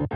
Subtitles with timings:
[0.00, 0.10] Vítejte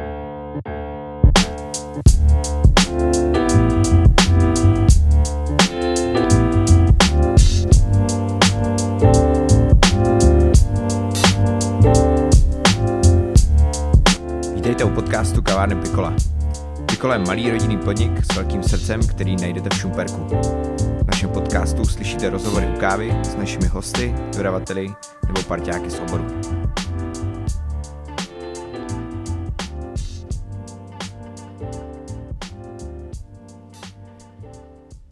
[14.84, 16.14] u podcastu Kavárny Pikola.
[16.87, 20.27] Pikola je malý rodinný podnik s velkým srdcem, který najdete v Šumperku.
[21.03, 24.89] V našem podcastu slyšíte rozhovory u kávy s našimi hosty, dodavateli
[25.27, 26.25] nebo parťáky z oboru.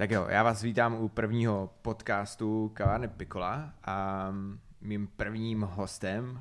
[0.03, 4.29] Tak jo, já vás vítám u prvního podcastu Kavárny Pikola a
[4.81, 6.41] mým prvním hostem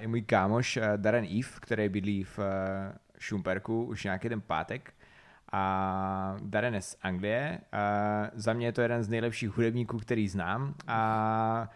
[0.00, 4.94] je můj kámoš eh, Darren Eve, který bydlí v eh, Šumperku už nějaký ten pátek.
[5.52, 7.60] A Darren je z Anglie.
[8.34, 10.74] Za mě je to jeden z nejlepších hudebníků, který znám.
[10.86, 11.70] A,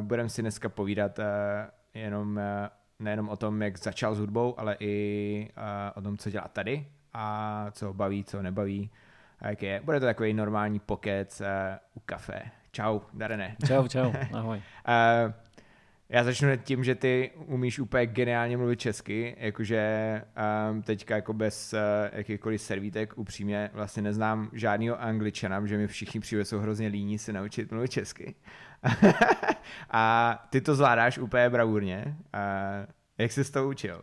[0.00, 1.24] budeme si dneska povídat eh,
[1.94, 2.40] jenom,
[2.98, 5.50] nejenom o tom, jak začal s hudbou, ale i
[5.94, 8.90] o tom, co dělá tady a co ho baví, co ho nebaví.
[9.40, 9.80] A jak je.
[9.84, 11.42] Bude to takový normální pokec
[11.94, 12.42] u kafe.
[12.72, 13.56] Čau, Darene.
[13.66, 14.56] Čau, čau, ahoj.
[14.56, 15.32] uh,
[16.08, 20.22] já začnu tím, že ty umíš úplně geniálně mluvit česky, jakože
[20.70, 21.78] um, teďka jako bez uh,
[22.12, 27.32] jakýchkoliv servítek upřímně vlastně neznám žádného angličana, že mi všichni přijde jsou hrozně líní se
[27.32, 28.34] naučit mluvit česky.
[29.90, 32.04] a ty to zvládáš úplně bravurně.
[32.06, 34.02] Uh, jak jsi to učil?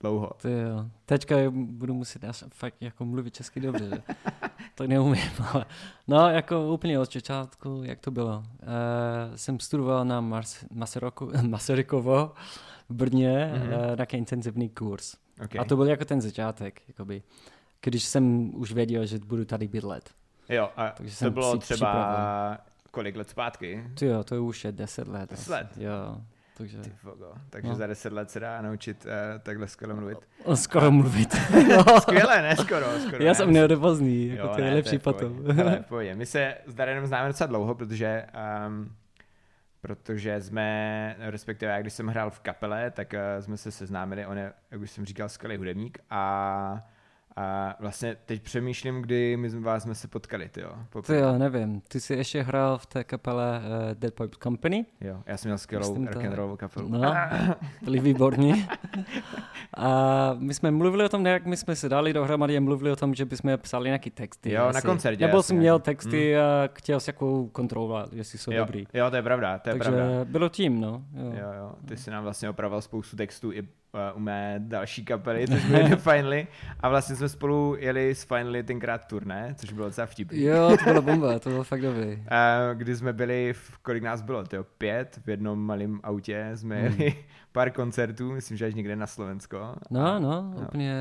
[0.00, 0.30] Dlouho.
[0.42, 0.86] Ty jo.
[1.06, 4.02] Teďka budu muset já fakt jako mluvit česky dobře, že?
[4.74, 5.64] to neumím, ale
[6.08, 8.38] no jako úplně od začátku, jak to bylo.
[8.38, 10.20] Uh, jsem studoval na
[10.70, 12.32] Masaryku, Masarykovo
[12.88, 13.90] v Brně mm-hmm.
[13.90, 15.16] uh, nějaký intenzivní kurz.
[15.44, 15.60] Okay.
[15.60, 17.22] A to byl jako ten začátek, jakoby,
[17.82, 20.10] když jsem už věděl, že budu tady bydlet.
[20.48, 22.58] Jo, a Takže to bylo třeba připravil.
[22.90, 23.84] kolik let zpátky?
[23.94, 25.30] Ty jo, to už je deset let.
[25.30, 25.68] Deset let?
[25.76, 26.20] Jo.
[26.60, 27.32] Takže, Ty fogo.
[27.50, 27.74] Takže no.
[27.74, 30.18] za deset let se dá naučit uh, takhle skoro mluvit.
[30.44, 31.34] O, skoro mluvit.
[32.00, 32.56] Skvěle, ne?
[32.56, 33.24] Skoro, skoro.
[33.24, 35.44] Já jsem neodepozný, jako jo, to je lepší potom.
[35.52, 38.26] Hele, My se s Darenem známe docela dlouho, protože
[38.66, 38.92] um,
[39.80, 44.38] protože jsme, respektive já když jsem hrál v kapele, tak uh, jsme se seznámili, on
[44.38, 46.88] je, jak už jsem říkal, skvělý hudebník a
[47.36, 50.72] a vlastně teď přemýšlím, kdy my vás jsme se potkali, ty jo.
[51.06, 51.80] Ty jo, nevím.
[51.80, 54.86] Ty jsi ještě hrál v té kapele uh, Dead Pop Company?
[55.00, 56.88] Jo, já jsem měl skvělou rock and roll kapelu.
[56.88, 57.14] No,
[57.82, 58.66] byli výborní.
[59.76, 62.96] a my jsme mluvili o tom, jak my jsme se dali dohromady a mluvili o
[62.96, 64.52] tom, že bychom psali nějaký texty.
[64.52, 64.74] Jo, asi.
[64.74, 65.26] na koncertě.
[65.26, 66.42] Nebo jsem měl texty hmm.
[66.42, 68.86] a chtěl si jako kontrolovat, jestli jsou jo, dobrý.
[68.94, 70.24] Jo, to je pravda, to je Takže pravda.
[70.24, 71.04] bylo tím, no.
[71.14, 71.24] Jo.
[71.24, 71.72] jo, jo.
[71.88, 73.68] Ty jsi nám vlastně opravoval spoustu textů i
[74.14, 76.46] u mé další kapely, což byly Finally.
[76.80, 80.42] A vlastně jsme spolu jeli s Finally tenkrát turné, což bylo docela vtipný.
[80.42, 82.22] Jo, to bylo bomba, to bylo fakt dobrý.
[82.28, 86.80] A kdy jsme byli, v, kolik nás bylo, tyjo, pět v jednom malém autě, jsme
[86.80, 87.00] hmm.
[87.00, 87.14] jeli
[87.52, 89.74] pár koncertů, myslím, že až někde na Slovensko.
[89.90, 90.62] No, no, no.
[90.62, 90.94] úplně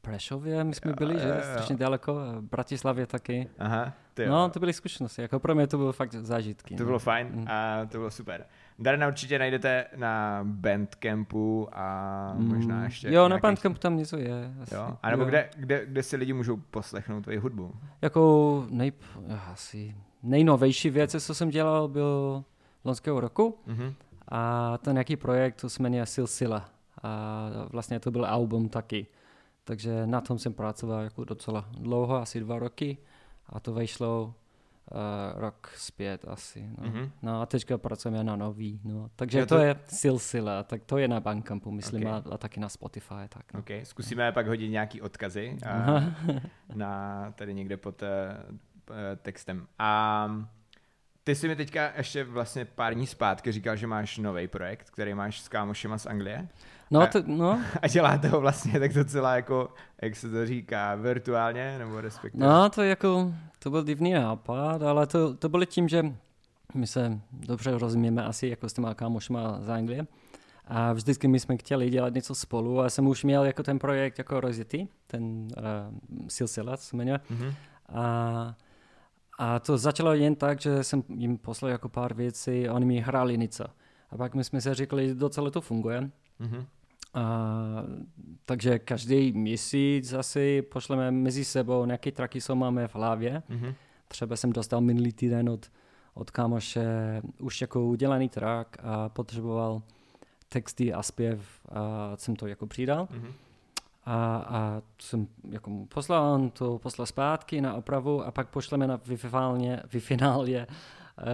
[0.00, 1.40] Prešově my jsme byli, že?
[1.42, 3.48] Strašně daleko, Bratislavě taky.
[3.58, 6.74] Aha, ty No, to byly zkušenosti, jako pro mě to bylo fakt zážitky.
[6.74, 7.44] To bylo fajn mm.
[7.48, 8.46] a to bylo super.
[8.82, 12.48] Darena určitě najdete na Bandcampu a mm.
[12.48, 13.12] možná ještě...
[13.12, 14.54] Jo, na Bandcampu tam něco je.
[14.62, 14.74] Asi.
[14.74, 14.98] Jo?
[15.02, 15.28] A nebo jo.
[15.28, 17.74] Kde, kde, kde si lidi můžou poslechnout tvoji hudbu?
[18.02, 18.92] Jako nej,
[19.52, 22.44] asi nejnovější věc, co jsem dělal, byl
[22.84, 23.58] loňského roku.
[23.68, 23.94] Mm-hmm.
[24.28, 26.68] A ten nějaký projekt, to se jmenuje Silsila.
[27.02, 29.06] A vlastně to byl album taky.
[29.64, 32.98] Takže na tom jsem pracoval jako docela dlouho, asi dva roky.
[33.46, 34.34] A to vešlo
[34.94, 36.68] uh, rok zpět asi.
[36.78, 36.88] No.
[36.88, 37.10] Mm-hmm.
[37.22, 38.80] no a teďka pracujeme na nový.
[38.84, 39.10] No.
[39.16, 39.54] Takže to...
[39.54, 42.12] to je Silsila, tak to je na Bandcampu, myslím, okay.
[42.12, 43.28] a, a taky na Spotify.
[43.28, 43.60] Tak, no.
[43.60, 43.84] okay.
[43.84, 44.32] Zkusíme no.
[44.32, 46.02] pak hodit nějaký odkazy a,
[46.74, 48.08] na tady někde pod uh,
[49.22, 49.66] textem.
[49.78, 50.30] A
[51.24, 55.14] ty jsi mi teďka ještě vlastně pár dní zpátky říkal, že máš nový projekt, který
[55.14, 56.48] máš s kámošema z Anglie.
[56.92, 57.60] No, a, to, no.
[57.82, 59.68] A děláte ho vlastně tak docela jako,
[60.02, 62.46] jak se to říká, virtuálně, nebo respektive?
[62.46, 66.14] No, to jako, to byl divný nápad, ale to, to bylo tím, že
[66.74, 70.06] my se dobře rozumíme asi jako s těma kámošma z Anglie.
[70.64, 74.18] A vždycky my jsme chtěli dělat něco spolu a jsem už měl jako ten projekt
[74.18, 77.20] jako rozjetý, ten uh, Silsila, se jmenuje.
[77.30, 77.54] Mm-hmm.
[77.88, 78.56] A,
[79.38, 83.00] a to začalo jen tak, že jsem jim poslal jako pár věcí a oni mi
[83.00, 83.64] hráli něco.
[84.10, 86.10] A pak my jsme se říkali, docela to funguje.
[86.40, 86.66] Mm-hmm.
[87.14, 87.84] A,
[88.44, 93.42] takže každý měsíc asi pošleme mezi sebou nějaké traky, co máme v hlavě.
[93.50, 93.74] Mm-hmm.
[94.08, 95.66] Třeba jsem dostal minulý týden od,
[96.14, 96.86] od kámoše
[97.38, 99.82] už jako udělaný track a potřeboval
[100.48, 103.06] texty a zpěv a jsem to jako přidal.
[103.06, 103.32] Mm-hmm.
[104.04, 108.86] A, a jsem jako mu poslal, on to poslal zpátky na opravu a pak pošleme
[108.86, 111.26] na vyfinálně, vyfinálně uh,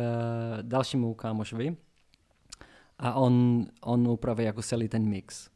[0.63, 1.77] dalšímu kámošovi
[2.99, 5.51] a on, on upraví jako celý ten mix.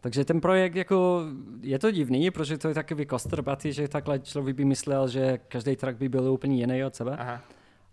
[0.00, 1.22] Takže ten projekt jako,
[1.60, 5.76] je to divný, protože to je takový kostrbatý, že takhle člověk by myslel, že každý
[5.76, 7.16] track by byl úplně jiný od sebe.
[7.18, 7.40] Aha.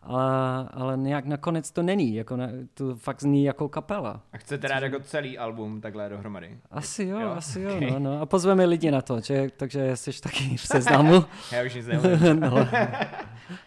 [0.02, 4.22] Ale, ale nějak nakonec to není, jako ne, to fakt zní jako kapela.
[4.34, 6.58] A chcete rád jako celý album takhle dohromady?
[6.72, 7.30] Asi jo, Jo?
[7.30, 7.92] asi jo, Okay.
[7.92, 8.22] no, no.
[8.22, 11.26] A pozveme lidi na to, že, takže jsi taky v seznamu.
[11.52, 12.40] Já už nic nemluvím.
[12.40, 12.68] no.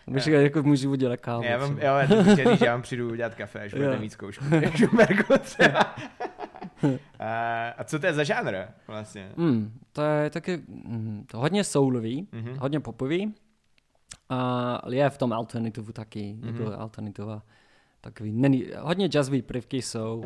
[0.06, 1.42] Můžu, jako můžu udělat kávu.
[1.44, 4.12] Já vám, jo, já jsem chtěl že já vám přijdu udělat kafe, až budete mít
[4.12, 4.44] zkoušku.
[4.76, 5.94] Šumerku třeba.
[7.18, 8.56] A, a co to je za žánr
[8.86, 9.32] vlastně?
[9.36, 12.56] Mm, to je taky mm, to hodně soulový, Mhm.
[12.58, 13.34] hodně popový.
[14.28, 16.42] A je v tom alternativu taky, Mhm.
[16.54, 16.60] mm-hmm.
[16.60, 17.42] jako alternativa.
[18.00, 20.24] Takový, není, hodně jazzový prvky jsou.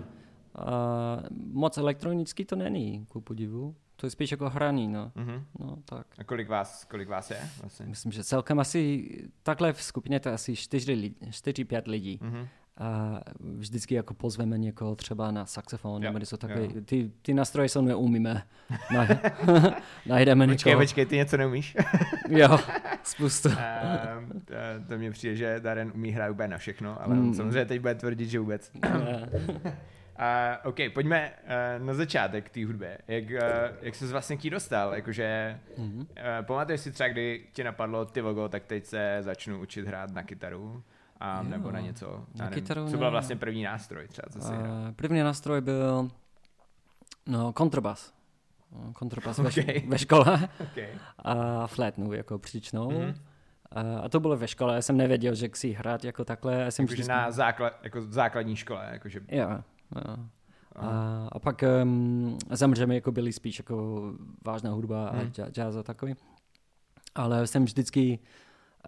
[0.55, 1.23] A
[1.53, 3.75] moc elektronický to není, ku podivu.
[3.97, 5.13] To je spíš jako hraní, no.
[5.15, 5.45] Mhm.
[5.59, 6.07] No, tak.
[6.19, 7.87] A kolik vás, kolik vás je vlastně?
[7.87, 9.09] Myslím, že celkem asi,
[9.43, 12.19] takhle v skupině to je asi 4-5 lidí.
[12.23, 12.49] Mhm.
[12.79, 16.69] A vždycky jako pozveme někoho třeba na saxofon nebo něco takové.
[16.85, 18.43] Ty, ty nástroje jsou neumíme.
[18.95, 19.07] Na,
[20.07, 20.83] najdeme Počkej, někoho.
[20.85, 21.77] počkej, ty něco neumíš?
[22.29, 22.59] Jo,
[23.03, 23.49] spoustu.
[23.59, 24.55] Ehm, to,
[24.89, 27.35] to mně přijde, že Darren umí hrát úplně na všechno, ale Mm.
[27.35, 28.73] samozřejmě teď bude tvrdit, že vůbec.
[30.17, 31.33] A OK, pojďme
[31.79, 32.87] uh, na začátek té hudby.
[33.09, 33.39] Jak, uh,
[33.83, 34.95] jak jsi vlastně k ní dostal?
[34.95, 35.99] Jakože, Mhm.
[36.01, 36.07] uh,
[36.43, 40.23] pamatuješ si třeba, kdy tě napadlo, ty vogo, tak teď se začnu učit hrát na
[40.23, 40.83] kytaru?
[41.21, 44.41] A, Jo, nebo na něco, na nevím, kytaru co byl vlastně první nástroj třeba, co
[44.41, 44.53] jsi?
[44.53, 46.11] A První nástroj byl
[47.27, 48.13] no, kontrabas.
[48.93, 49.83] Kontrabas ve, Okay.
[49.89, 50.89] ve škole Okay.
[51.19, 52.91] a flétnu jako příčnou.
[52.91, 53.01] Mhm.
[53.01, 53.15] Mm-hmm.
[53.73, 56.55] A, a to bylo ve škole, já jsem nevěděl, že chci hrát jako takhle.
[56.55, 57.13] Já jsem Jakože vždycky...
[57.13, 59.21] na základ, jako v základní škole, jakože...
[59.29, 59.49] Jo,
[59.97, 60.17] jo.
[60.77, 60.89] A,
[61.33, 64.03] a pak um, zemřeme jako byli spíš jako
[64.47, 65.21] vážná hudba a Hmm.
[65.21, 65.51] hmm.
[65.51, 66.15] jazz a takový.
[67.15, 68.19] Ale jsem vždycky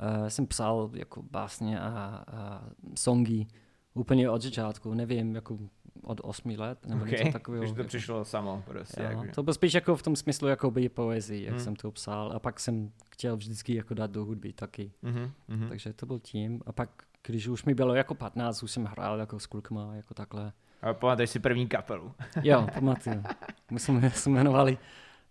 [0.00, 2.62] uh, jsem psal jako básně a, a
[2.94, 3.46] songy
[3.94, 5.58] úplně od začátku, nevím, jako
[6.02, 7.18] od osmi let nebo Okay.
[7.18, 7.62] něco takového.
[7.62, 7.88] Takže to jako.
[7.88, 9.08] přišlo samo prostě.
[9.12, 11.64] Jo, to bylo spíš jako v tom smyslu jako by poezii, jak Hmm.
[11.64, 14.92] jsem to psal a pak jsem chtěl vždycky jako dát do hudby taky.
[15.02, 15.68] Mhm, mhm.
[15.68, 16.90] Takže to byl tím a pak
[17.26, 20.52] když už mi bylo jako 15, už jsem hrál jako s klukama, jako takhle.
[20.82, 22.12] A pamatuješ si první kapelu?
[22.42, 23.22] Jo, pamatuju.
[23.70, 24.78] My jsme se jmenovali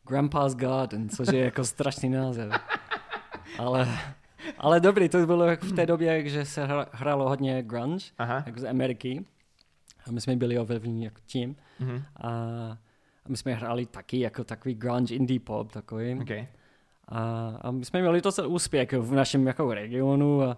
[0.08, 2.54] Grandpa's Garden, což je jako strašný název.
[3.60, 3.88] Ale,
[4.58, 8.44] ale dobrý, to bylo jako v té době, že se hrálo hodně grunge, Aha.
[8.46, 9.26] jako z Ameriky.
[10.08, 11.56] A my jsme byli ovlivněni jako tím.
[11.80, 12.04] Mhm.
[12.18, 12.30] A,
[13.26, 16.20] a my jsme hráli taky jako takový grunge indie pop takový.
[16.22, 16.48] Okay.
[17.08, 20.58] A, a my jsme měli docela úspěch v našem jako regionu a,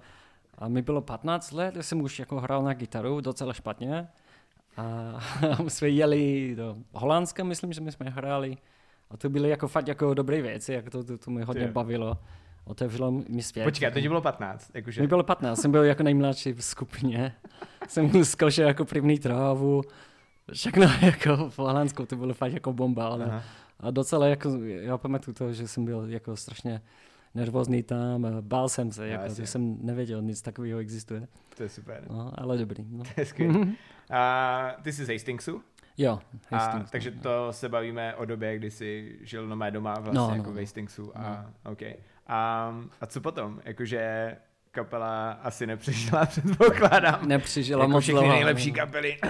[0.57, 4.07] a mi bylo 15 let, já jsem už jako hrál na gitaru docela špatně.
[4.77, 4.83] A,
[5.59, 8.57] a my jsme jeli do Holandska, myslím, že my jsme hráli.
[9.09, 11.71] A to byly jako fakt jako dobré věci, jako to, to, to mi hodně jo.
[11.71, 12.17] bavilo.
[12.67, 13.63] Otevřelo mi svět.
[13.63, 15.01] Počkej, to ti bylo 15, jakože...
[15.01, 17.33] Mi bylo 15, jsem byl jako nejmladší v skupině.
[17.87, 19.81] jsem zkoušel jako první trávu.
[20.53, 23.07] Všechno jako v Holandsku, to bylo fakt jako bomba.
[23.07, 23.43] Ale, Aha.
[23.79, 26.81] a docela jako, já pamatuju to, že jsem byl jako strašně
[27.35, 29.43] nervózní tam, a bál jsem se, jako, jasně.
[29.43, 31.27] že jsem nevěděl, nic takového existuje.
[31.57, 32.03] To je super.
[32.09, 32.85] No, ale dobrý.
[32.89, 33.03] No.
[33.15, 33.67] To je skvělé.
[34.09, 35.61] A ty jsi z Hastingsu?
[35.97, 36.19] Jo,
[36.51, 37.21] A, Hastings, takže no.
[37.21, 40.55] to se bavíme o době, kdy jsi žil nomé doma vlastně No, jako no, v
[40.55, 40.61] no.
[40.61, 41.17] Hastingsu.
[41.17, 41.93] A, okay.
[42.27, 43.61] A, a co potom?
[43.65, 44.35] Jakože
[44.71, 47.27] kapela asi nepřežila, předpokládám.
[47.27, 49.17] Nepřižila jako moc všechny dlouho, nejlepší kapely.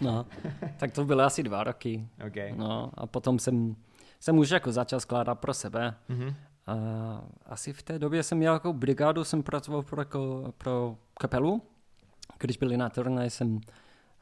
[0.00, 0.26] No,
[0.76, 2.08] tak to bylo asi dva roky.
[2.26, 2.52] okay.
[2.56, 3.76] No, a potom jsem,
[4.20, 5.94] jsem už jako začal skládat pro sebe.
[6.08, 6.34] Mhm.
[6.66, 6.74] A
[7.46, 11.62] asi v té době jsem měl jako brigádu, jsem pracoval pro, jako, pro kapelu.
[12.38, 13.60] Když byli na turné, jsem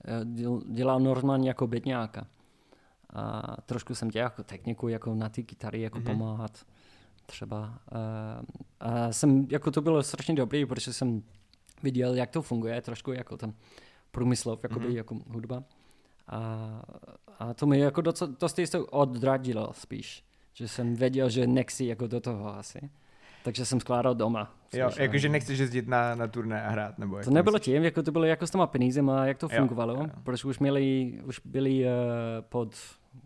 [0.05, 2.27] eh, děl- dělal normálně jako bedňáka.
[3.15, 6.07] A trošku jsem dělal jako techniku, jako na ty kytary, jako Mhm.
[6.09, 6.19] mm-hmm.
[6.19, 6.59] pomáhat
[7.27, 7.79] třeba.
[7.93, 8.41] A,
[8.81, 11.23] a jsem, jako to bylo strašně dobrý, protože jsem
[11.83, 13.55] viděl, jak to funguje, trošku jako ten
[14.11, 14.93] průmyslov, jakoby, Mhm.
[14.95, 14.97] mm-hmm.
[14.97, 15.63] jako hudba.
[16.29, 16.83] A,
[17.39, 18.23] a to mi jako dost
[18.71, 20.25] to odradilo spíš,
[20.55, 22.91] že jsem věděl, že nechci jako do toho asi.
[23.45, 24.55] Takže jsem skládal doma.
[24.73, 27.65] Jo, jakože eh, nechceš jezdit na, na turné a hrát, nebo jak to nebylo myslíš?
[27.75, 30.07] tím, jako to bylo jako s těma penízema, jak to Jo, fungovalo, jo.
[30.25, 31.89] protože už měli, už byli uh,
[32.49, 32.77] pod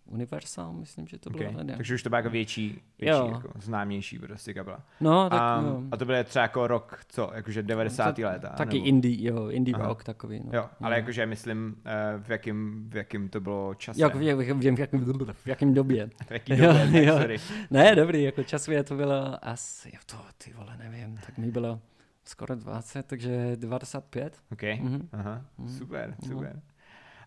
[0.07, 1.50] Universal, myslím, že to bylo.
[1.50, 1.64] Okay.
[1.64, 1.76] ne?
[1.76, 3.31] Takže už to byla jako větší, větší Jo.
[3.33, 4.81] jako známější prostě kapela.
[5.00, 5.83] No, tak A, jo.
[5.93, 8.05] a to bylo třeba jako rok, co, jakože 90.
[8.16, 8.49] Tak- léta?
[8.49, 8.87] Taky nebo?
[8.88, 9.87] indie, jo, indie Aha.
[9.88, 10.40] rock takový.
[10.45, 10.50] No.
[10.59, 11.00] Jo, ale Jo.
[11.00, 14.00] jakože myslím, eh, v jakým, v jakým to bylo čase.
[14.00, 16.11] Jak, vím, vím, v jakém, v jakém době.
[16.26, 17.19] V jaký době, Jo, jo.
[17.19, 17.37] sorry.
[17.71, 21.81] Ne, dobrý, jako časově to bylo asi, jo, to ty vole, nevím, tak mi bylo
[22.25, 24.38] skoro 20, takže 25.
[24.52, 25.09] OK, Mhm.
[25.12, 25.69] aha, Mhm.
[25.69, 26.61] super, Mhm.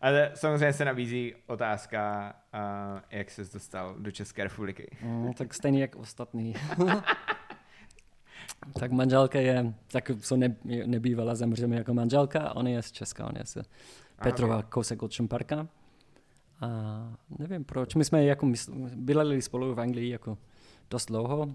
[0.01, 2.59] Ale samozřejmě se nabízí otázka, uh,
[3.11, 4.97] jak ses dostal do České republiky.
[5.03, 6.55] No, tak stejný jak ostatní.
[8.79, 13.37] tak manželka je, tak co ne, nebývala zemřeme jako manželka, on je z Česka, on
[13.37, 13.57] je z
[14.23, 14.69] Petrova, ok.
[14.69, 15.67] kousek od Šumparka.
[16.61, 16.67] A
[17.39, 17.95] nevím proč.
[17.95, 18.51] My jsme jako
[18.95, 20.37] bydleli spolu v Anglii jako
[20.89, 21.47] dost dlouho.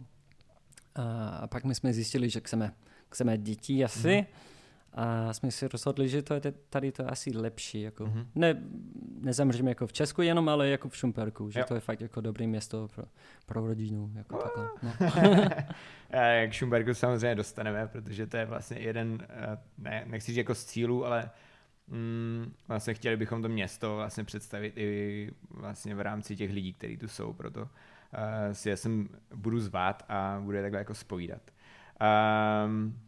[1.40, 2.72] A pak my jsme zjistili, že chceme,
[3.10, 4.08] chceme děti asi.
[4.08, 4.26] Mm-hmm.
[4.94, 7.82] A jsme si rozhodli, že to je tady to je asi lepší.
[7.82, 8.04] Jako.
[8.04, 8.26] Mm-hmm.
[8.34, 8.62] Ne,
[9.20, 11.64] nezamříme jako v Česku jenom, ale jako v Šumperku, že jo.
[11.68, 13.04] to je fakt jako dobré město pro,
[13.46, 14.12] pro rodinu.
[14.14, 14.68] Jako takhle.
[14.82, 14.92] No.
[16.48, 20.64] k Šumperku samozřejmě dostaneme, protože to je vlastně jeden, eh, ne, nechci říct jako z
[20.64, 21.30] cílů, ale
[21.88, 26.96] mm, vlastně chtěli bychom to město vlastně představit i vlastně v rámci těch lidí, kteří
[26.96, 27.68] tu jsou, proto uh,
[28.52, 31.42] si já jsem budu zvát a bude takhle jako spovídat.
[32.66, 33.00] Um,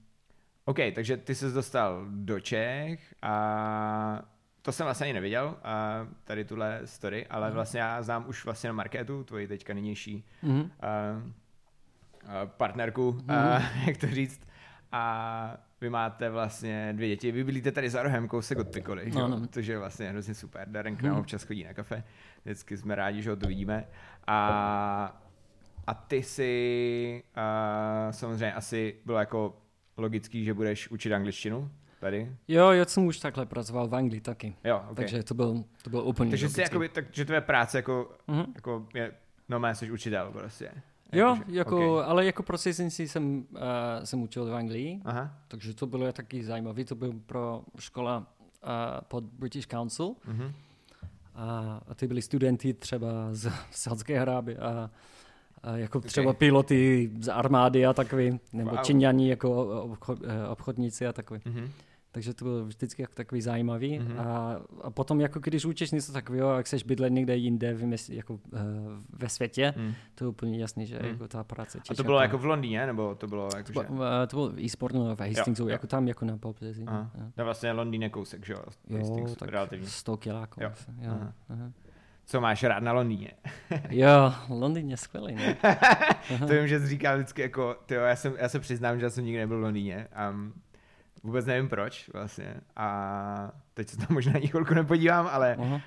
[0.69, 4.23] OK, takže ty jsi dostal do Čech a
[4.63, 7.55] to jsem vlastně ani neviděl, a tady tuhle story, ale mhm.
[7.55, 10.71] vlastně já znám už vlastně na Marketu, tvoji teďka nynější mm-hmm.
[10.81, 10.87] a,
[12.27, 13.35] a partnerku, mm-hmm.
[13.35, 14.47] a, jak to říct.
[14.93, 19.29] A vy máte vlastně dvě děti, vy bydlíte tady za rohem kousek od Pikoli, no,
[19.29, 19.47] no.
[19.47, 20.69] což je vlastně hrozně super.
[20.69, 21.21] Darren k nám mm.
[21.21, 22.05] občas chodí na kafe,
[22.45, 23.87] vždycky jsme rádi, že ho tu vidíme.
[24.27, 25.21] A,
[25.87, 29.66] a ty si a, samozřejmě asi bylo jako
[29.97, 32.33] logický, že budeš učit angličtinu tady?
[32.49, 34.57] Jo, já jsem už takhle pracoval v Anglii taky.
[34.65, 34.95] Jo, okay.
[34.95, 38.47] Takže to byl, to byl úplně Takže jsi jakoby, tak, že tvoje práce jako, mm-hmm.
[38.55, 39.13] jako je,
[39.49, 40.71] no má jsi učitel prostě.
[41.13, 42.11] Jo, jako, jako, okay.
[42.11, 43.59] ale jako procesenci jsem, uh,
[44.05, 45.35] jsem učil v Anglii, Aha.
[45.49, 46.85] takže to bylo taky zajímavé.
[46.85, 48.71] To bylo pro škola uh,
[49.09, 50.07] pod British Council.
[50.07, 50.53] Mm-hmm.
[51.35, 54.91] A, a ty byli studenti třeba z Saudské Arábie a
[55.75, 56.09] jako okay.
[56.09, 58.81] třeba piloty z armády a takový, nebo wow.
[58.83, 61.41] Číňani jako obchod, eh, obchodníci a takový.
[61.41, 61.69] Mm-hmm.
[62.17, 64.01] Takže to bylo vždycky jako takový zajímavý.
[64.01, 64.21] Mm-hmm.
[64.21, 68.35] A, a potom, jako když učíš něco takového, jak seš bydlet někde jinde v jako,
[68.35, 68.41] uh,
[69.09, 69.95] ve světě, mm.
[70.15, 71.09] to je úplně jasný, že mm.
[71.09, 71.79] jako ta práce.
[71.91, 73.89] A to bylo jako v Londýně, nebo to bylo jako, to, že...
[73.89, 75.73] uh, to bylo Eastbourne v Hastingsu, jo, jo.
[75.73, 76.85] jako tam, jako na Popsezi.
[77.35, 78.63] To vlastně Londýn je kousek, že jo?
[78.89, 79.87] Jo, tak relativně.
[79.87, 80.63] 100 kiláků.
[80.63, 80.71] Jo.
[81.01, 81.11] jo.
[81.11, 81.33] Aha.
[81.49, 81.73] Aha.
[82.27, 83.31] Co máš rád na Londýně?
[83.91, 85.35] jo, Londýn je skvělý.
[85.35, 85.57] Ne?
[86.39, 89.25] to vím, že jsi říkal vždycky jako, tyjo, já, jsem, já se přiznám, že jsem
[89.25, 90.09] nikdy nebyl v Londýně.
[90.31, 90.53] Um,
[91.23, 92.55] vůbec nevím proč vlastně.
[92.77, 95.81] A teď se tam možná chvilku nepodívám, ale uh,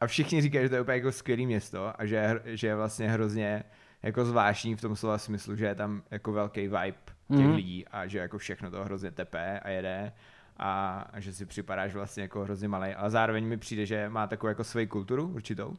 [0.00, 3.10] a všichni říkají, že to je úplně jako skvělé město a že, že je vlastně
[3.10, 3.64] hrozně
[4.02, 6.98] jako zvláštní v tom slova smyslu, že je tam jako velký vibe
[7.28, 7.54] těch uh-huh.
[7.54, 10.12] lidí a že jako všechno to hrozně tepé a jede
[10.58, 14.48] a, že si připadáš vlastně jako hrozně malý, ale zároveň mi přijde, že má takovou
[14.48, 15.76] jako svoji kulturu určitou.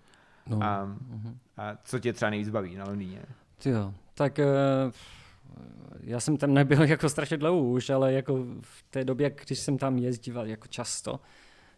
[0.47, 0.63] No.
[0.63, 1.37] A, uh-huh.
[1.57, 3.21] a co tě třeba nejvíc baví na Londýně?
[3.65, 4.91] Jo, tak uh,
[6.01, 9.77] já jsem tam nebyl jako strašně dlouho už, ale jako v té době, když jsem
[9.77, 11.19] tam jezdíval jako často,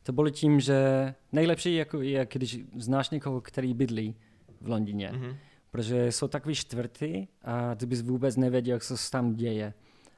[0.04, 4.16] to bylo tím, že nejlepší jako je, když znáš někoho, který bydlí
[4.62, 5.12] v Londýně.
[5.14, 5.36] Mm-hmm.
[5.72, 9.74] Protože jsou takový čtvrty a ty bys vůbec nevěděl, co se tam děje.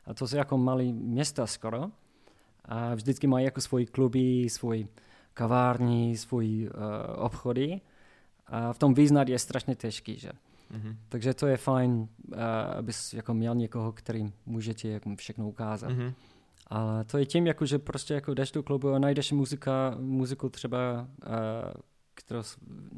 [0.05, 1.91] A to jsou jako malé města skoro
[2.72, 4.88] a vždycky mají jako svoji kluby, svůj
[5.34, 7.82] kavární, svůj uh, obchody
[8.48, 10.30] a v tom význat je strašně těžký, že?
[10.30, 10.96] Mm-hmm.
[11.10, 12.08] Takže to je fajn, uh,
[12.78, 15.92] abys jako měl někoho, který může ti jako všechno ukázat.
[15.92, 16.13] Mm-hmm.
[16.68, 20.50] Ale to je tím, jako, že prostě jako jdeš do klubu a najdeš muzika, muziku
[20.50, 21.36] třeba, uh,
[22.16, 22.42] kterou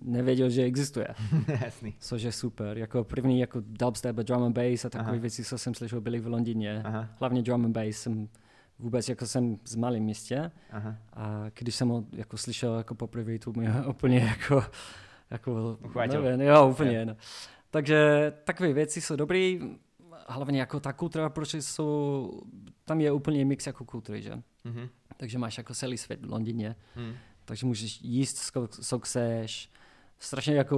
[0.02, 1.08] nevěděl, že existuje.
[1.66, 1.94] Jasný.
[2.00, 2.78] Což je super.
[2.78, 6.20] Jako první jako dubstep a drum and bass a takové věci, co jsem slyšel, byly
[6.20, 6.82] v Londýně.
[6.86, 7.10] Aha.
[7.20, 8.30] Hlavně drum and bass jsem
[8.80, 10.96] vůbec jako jsem z malém městě Aha.
[11.14, 14.64] a když jsem ho jako slyšel jako poprvé, to mě úplně jako,
[15.30, 17.16] jako nevím, jo, úplně, no.
[17.70, 19.54] Takže takové věci jsou dobré,
[20.28, 22.32] hlavně jako ta kultura, protože jsou,
[22.86, 24.34] tam je úplně mix jako kultury, že?
[24.66, 24.90] Mm-hmm.
[25.18, 27.14] Takže máš jako celý svět v Londýně, mm.
[27.46, 28.52] takže můžeš jíst,
[28.82, 29.70] co chceš,
[30.20, 30.78] strašně jako,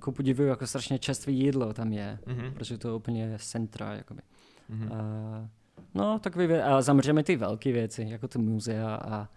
[0.00, 2.52] ku podivu, jako strašně čerstvé jídlo tam je, mm-hmm.
[2.52, 4.22] protože to je úplně centra, jakoby.
[4.70, 4.92] Mm-hmm.
[4.94, 5.48] A,
[5.94, 6.62] No, takové věci.
[6.62, 9.28] A zamřeme ty velké věci, jako ty muzea a,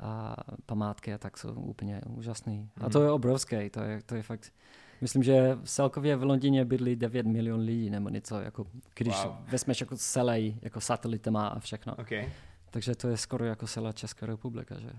[0.00, 0.36] a
[0.66, 2.58] památky a tak jsou úplně úžasný.
[2.58, 2.68] Mm.
[2.76, 2.90] A mhm.
[2.92, 4.52] to je obrovské, to je, to je fakt...
[5.00, 9.34] Myslím, že celkově v Londýně bydlí 9 milion lidí nebo něco, jako když wow.
[9.48, 11.94] vezmeš jako celý, jako satelitama a všechno.
[11.96, 12.32] Okay.
[12.70, 14.90] Takže to je skoro jako celá Česká republika, že?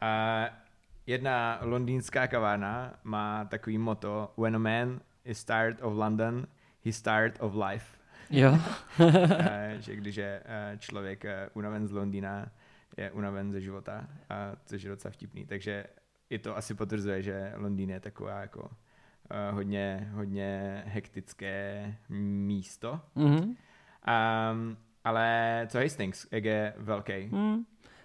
[0.00, 0.44] A
[1.06, 6.46] jedna londýnská kavárna má takový moto When a man is tired of London,
[6.84, 7.99] he's tired of life.
[8.30, 8.58] Jo.
[9.00, 12.50] Eh, že když je eh, člověk eh, unaven z Londýna,
[12.96, 15.46] je unaven ze života, a což je docela vtipný.
[15.46, 15.84] Takže
[16.30, 23.00] i to asi potvrzuje, že Londýn je taková jako uh, hodně, hodně hektické místo.
[23.16, 23.44] Mm-hmm.
[23.44, 27.28] Um, ale co Hastings, jak je velký?
[27.30, 27.64] Mm.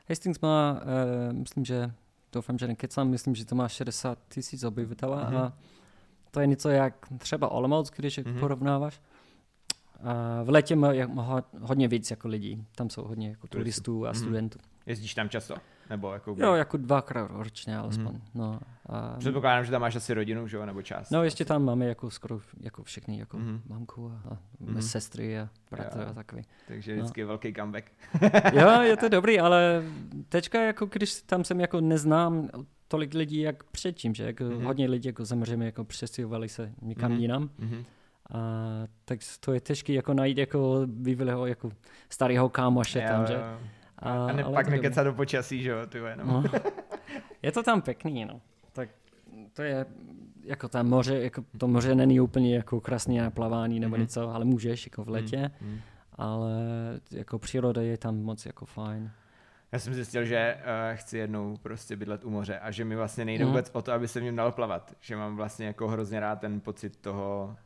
[0.10, 1.92] Hastings má, uh, myslím, že
[2.34, 5.38] doufám, že nekecám, myslím, že to má 60 tisíc obyvatel mm-hmm.
[5.38, 5.54] a
[6.32, 8.40] to je něco jak třeba Olomouc, když mm-hmm.
[8.40, 9.02] porovnáváš.
[10.04, 10.92] A v létě má
[11.62, 12.66] hodně víc jako lidí.
[12.76, 14.20] Tam jsou hodně jako turistů a mhm.
[14.20, 14.60] studentů.
[14.86, 15.56] Jezdíš tam často?
[15.90, 18.14] Nebo jako Jo, jako dvakrát ročně alespoň.
[18.14, 18.22] Mm.
[18.36, 19.18] No, a...
[19.18, 21.10] Předpokládám, že tam máš asi rodinu, že jo, nebo část.
[21.10, 23.62] No, ještě tam máme jako skoro jako všechny, jako mm.
[23.68, 24.82] mamku a, a mm.
[24.82, 26.44] sestry a bratra a takový.
[26.68, 27.28] Takže vždycky no.
[27.28, 27.86] velký comeback.
[28.54, 29.84] jo, je to dobrý, ale
[30.30, 32.50] teďka jako když tam jsem jako neznám
[32.88, 34.64] tolik lidí jak předtím, že jako mm-hmm.
[34.64, 37.20] hodně lidí jako samozřejmě jako přestěhovali se někam mm-hmm.
[37.20, 37.50] jinam.
[37.60, 37.86] Mm-hmm.
[38.34, 38.40] A,
[39.06, 41.72] tak to je těžké jako najít jako bývalého jako
[42.10, 43.38] starého kámoše jo, tam, že?
[44.00, 46.44] A, a ne, pak nekecat do počasí, že jo, ty no.
[47.42, 48.42] Je to tam pěkný, no.
[48.74, 48.90] Tak
[49.54, 49.86] to je,
[50.44, 54.00] jako tam moře, jako to moře není úplně jako krásný na plavání nebo mm-hmm.
[54.00, 55.80] něco, ale můžeš jako v letě, mm-hmm.
[56.14, 56.54] ale
[57.12, 59.12] jako příroda je tam moc jako fajn.
[59.76, 63.26] Já jsem zjistil, že uh, chci jednou prostě bydlet u moře a že mi vlastně
[63.26, 63.52] nejde mm.
[63.52, 64.96] vůbec o to, aby se v něm dalo plavat.
[65.00, 67.58] Že mám vlastně jako hrozně rád ten pocit toho,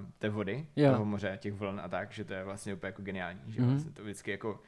[0.00, 0.92] uh, té vody, yeah.
[0.94, 3.40] toho moře, těch vln a tak, že to je vlastně úplně jako geniální.
[3.46, 3.68] Že mm.
[3.68, 4.60] vlastně to vždycky jako,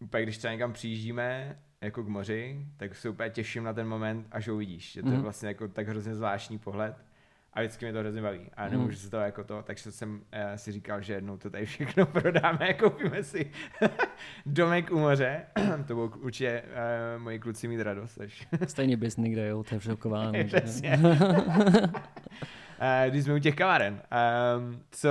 [0.00, 4.26] úplně když třeba někam přijíždíme jako k moři, tak se úplně těším na ten moment,
[4.30, 4.92] až ho uvidíš.
[4.92, 5.12] Že to mm.
[5.12, 5.22] je mhm.
[5.22, 7.07] vlastně jako tak hrozně zvláštní pohled
[7.52, 8.50] a vždycky mě to hrozně baví.
[8.56, 8.72] A mhm.
[8.72, 8.96] nemůžu mm.
[8.96, 10.20] se to jako to, takže jsem uh,
[10.56, 13.50] si říkal, že jednou to tady všechno prodáme a koupíme si
[14.46, 15.46] domek u moře.
[15.86, 18.20] to bylo určitě uh, moji kluci mít radost.
[18.20, 18.48] Až.
[18.66, 20.44] Stejně bys nikde je otevřel kovárnu.
[20.44, 20.98] Přesně.
[21.02, 21.10] uh,
[23.08, 25.08] když jsme u těch kaváren, um, co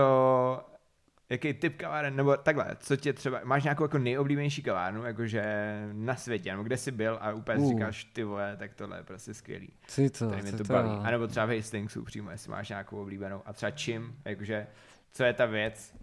[1.30, 5.44] jaký typ kaváren, nebo takhle, co tě třeba, máš nějakou jako nejoblíbenější kavárnu, jakože
[5.94, 7.70] na světě, nebo kde jsi byl a úplně uh.
[7.70, 9.70] říkáš, ty vole, tak tohle je prostě skvělý.
[9.96, 10.90] Ty to, Tady mě to, to baví.
[11.04, 13.42] A nebo třeba v Hastingsu přímo, jestli máš nějakou oblíbenou.
[13.46, 14.68] A třeba čím, jakože,
[15.12, 15.94] co je ta věc,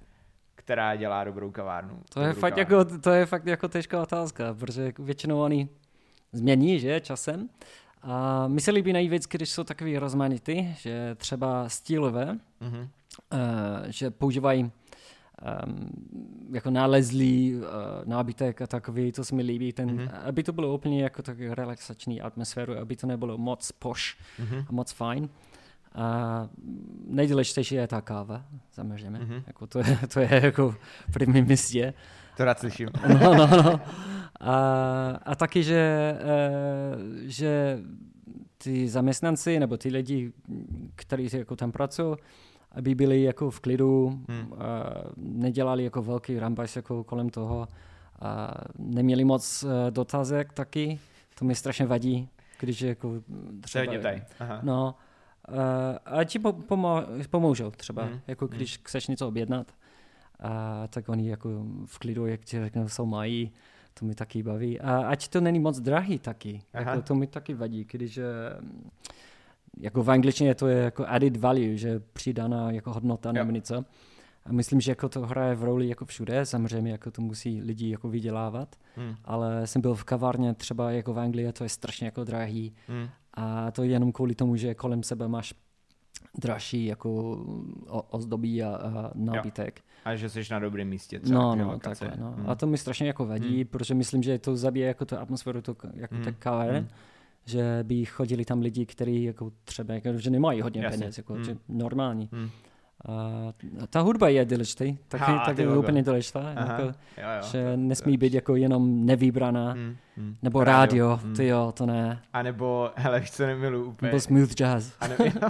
[0.54, 2.02] která dělá dobrou kavárnu.
[2.14, 2.78] To je, fakt kavárnu.
[2.78, 5.68] jako, to je fakt jako těžká otázka, protože většinou oni
[6.32, 7.48] změní, že, časem.
[8.02, 12.88] A mi se líbí nejvíc, když jsou takový rozmanitý, že třeba stylové, mm-hmm.
[13.32, 13.38] uh,
[13.86, 14.72] že používají
[15.66, 15.90] um,
[16.52, 17.62] jako nálezlý uh,
[18.04, 20.10] nábytek a takový, to se mi líbí, ten, mm-hmm.
[20.24, 24.64] aby to bylo úplně jako tak relaxační atmosféru, aby to nebylo moc poš mm-hmm.
[24.68, 25.28] a moc fajn.
[25.94, 26.48] A
[27.06, 29.20] nejdůležitější je ta káva, samozřejmě.
[29.20, 29.42] Mm-hmm.
[29.46, 30.74] Jako to, je, to je jako
[31.08, 31.94] v prvním místě.
[32.36, 32.88] To rád slyším.
[33.08, 33.80] No, no, no.
[34.40, 34.56] A,
[35.22, 37.78] a taky, že, uh, že
[38.58, 40.32] ty zaměstnanci nebo ty lidi,
[40.94, 42.16] kteří jako tam pracují,
[42.74, 44.52] aby byli jako v klidu, hmm.
[44.52, 44.84] a
[45.16, 47.68] nedělali jako velký rambajs jako kolem toho
[48.20, 50.98] a neměli moc uh, dotazek taky.
[51.38, 52.28] To mi strašně vadí,
[52.60, 53.22] když jako
[53.60, 53.84] třeba...
[54.38, 54.60] Aha.
[54.62, 54.94] No,
[55.48, 55.56] uh,
[56.04, 58.20] a ti pomo- pomůžou třeba, hmm.
[58.26, 58.56] jako hmm.
[58.56, 58.84] když hmm.
[58.84, 59.72] chceš něco objednat,
[60.40, 61.48] a tak oni jako
[61.84, 63.52] v klidu, jak ti řeknou, jsou mají,
[63.94, 64.80] to mi taky baví.
[64.80, 68.20] A ať to není moc drahý taky, jako to mi taky vadí, když
[69.80, 73.84] jako v angličtině to je jako added value, že přidaná jako hodnota nebo něco.
[74.46, 77.90] A myslím, že jako to hraje v roli jako všude, samozřejmě jako to musí lidi
[77.90, 79.14] jako vydělávat, hmm.
[79.24, 83.08] ale jsem byl v kavárně třeba jako v Anglii, to je strašně jako drahý hmm.
[83.34, 85.54] a to je jenom kvůli tomu, že kolem sebe máš
[86.38, 87.38] dražší jako
[88.10, 89.78] ozdobí a, a nábytek.
[89.78, 89.92] Jo.
[90.04, 91.40] A že jsi na dobrém místě třeba.
[91.40, 92.32] No, no, takhle, no.
[92.32, 92.50] Hmm.
[92.50, 93.64] A to mi strašně jako vadí, hmm.
[93.64, 96.34] protože myslím, že to zabije jako tu atmosféru to, jako hmm.
[96.38, 96.78] kavárny.
[96.78, 96.88] Hmm
[97.46, 100.98] že by chodili tam lidi, kteří jako třeba, jako, že nemají hodně Jasně.
[100.98, 101.44] peněz, jako, hmm.
[101.44, 102.28] že normální.
[102.32, 102.50] Hmm.
[103.08, 106.92] A ta hudba je důležitý, taky, ha, taky je úplně důležitá, jako, jo,
[107.36, 110.36] jo, že to, nesmí to, být jako jenom nevybraná, hmm, hmm.
[110.42, 111.34] nebo rádio, rádio hmm.
[111.34, 112.22] ty jo, to ne.
[112.32, 114.06] A nebo, hele, víš, co nemilu úplně.
[114.06, 114.92] Nebo smooth jazz.
[115.00, 115.24] A nebo,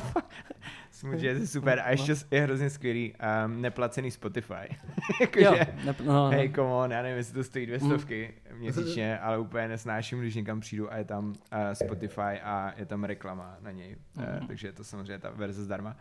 [0.90, 3.14] smooth jazz je super a ještě je hrozně skvělý
[3.46, 4.76] um, neplacený Spotify.
[5.20, 7.90] Jakože, ne, no, no, hej, come on, já nevím, jestli to stojí dvě hmm.
[7.90, 8.58] stovky mm.
[8.58, 11.34] měsíčně, ale úplně nesnáším, když někam přijdu a je tam uh,
[11.72, 14.24] Spotify a je tam reklama na něj, mm.
[14.24, 15.90] uh, takže je to samozřejmě ta verze zdarma.
[15.90, 15.96] Uh,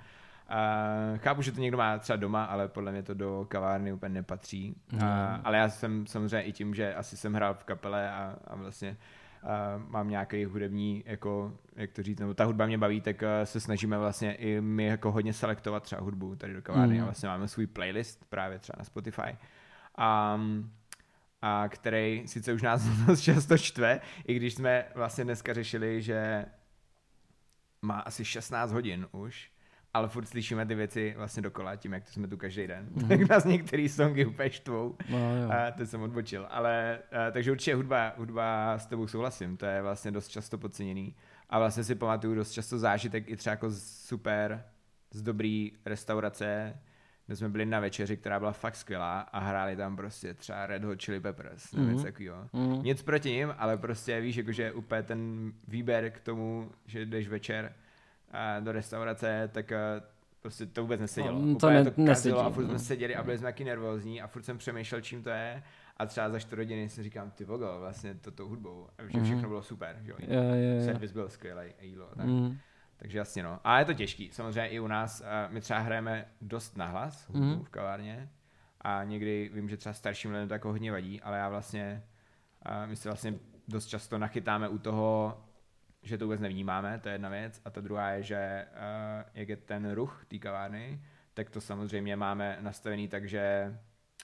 [1.17, 4.75] chápu, že to někdo má třeba doma, ale podle mě to do kavárny úplně nepatří.
[4.91, 4.97] Mm.
[4.97, 5.03] Uh,
[5.43, 8.97] ale já jsem samozřejmě i tím, že asi jsem hrál v kapele a, a vlastně
[9.43, 9.49] uh,
[9.91, 13.59] mám nějaký hudební, jako, jak to říct, nebo ta hudba mě baví, tak uh, se
[13.59, 17.01] snažíme vlastně i my jako hodně selektovat třeba hudbu tady do kavárny mm.
[17.01, 19.37] a vlastně máme svůj playlist právě třeba na Spotify.
[20.35, 20.71] Um,
[21.41, 26.45] a který sice už nás dost často čtve, i když jsme vlastně dneska řešili, že
[27.81, 29.52] má asi 16 hodin už,
[29.93, 32.89] ale furt slyšíme ty věci vlastně dokola, tím, jak to jsme tu každý den.
[32.91, 33.07] Mm.
[33.07, 34.95] tak nás některé songy úplně štvou.
[35.09, 36.47] No, a to jsem odbočil.
[36.49, 41.15] Ale, a, takže určitě hudba, hudba s tebou souhlasím, to je vlastně dost často podceněný.
[41.49, 44.63] A vlastně si pamatuju dost často zážitek i třeba jako super,
[45.13, 46.77] z dobrý restaurace,
[47.25, 50.83] kde jsme byli na večeři, která byla fakt skvělá a hráli tam prostě třeba Red
[50.83, 51.89] Hot Chili Peppers, mm.
[51.89, 52.49] něco takového.
[52.53, 52.83] Mm.
[52.83, 57.73] Nic proti ním, ale prostě víš, jakože úplně ten výběr k tomu, že jdeš večer
[58.59, 60.01] do restaurace, tak eh,
[60.41, 61.39] prostě to vůbec nesedělo.
[61.39, 62.35] No, to, ne, to nesedí.
[62.35, 65.29] a furt jsme seděli a byli jsme taky nervózní a furt jsem přemýšlel, čím to
[65.29, 65.63] je.
[65.97, 69.47] a třeba za 4 hodiny si říkám, ty vogo, vlastně toto hudbou, a že všechno
[69.49, 70.17] bylo super, že jo.
[70.27, 70.85] Jo, jo, jo.
[70.85, 72.07] Servis byl skvělý a jídlo.
[72.17, 72.25] Tak.
[72.25, 72.57] Mm.
[72.97, 73.59] Takže jasně no.
[73.63, 74.29] A je to těžký.
[74.33, 77.63] Samozřejmě i u nás, uh, my třeba hrajeme dost nahlas hudbu Mhm.
[77.63, 78.29] v kavárně
[78.81, 82.03] a někdy vím, že třeba starším lidem to jako hodně vadí, ale já vlastně,
[82.83, 83.33] uh, my si vlastně
[83.67, 85.37] dost často nachytáme u toho,
[86.03, 87.61] že to vůbec nevnímáme, to je jedna věc.
[87.65, 91.01] A ta druhá je, že uh, jak je ten ruch té kavárny,
[91.33, 93.75] tak to samozřejmě máme nastavený tak, že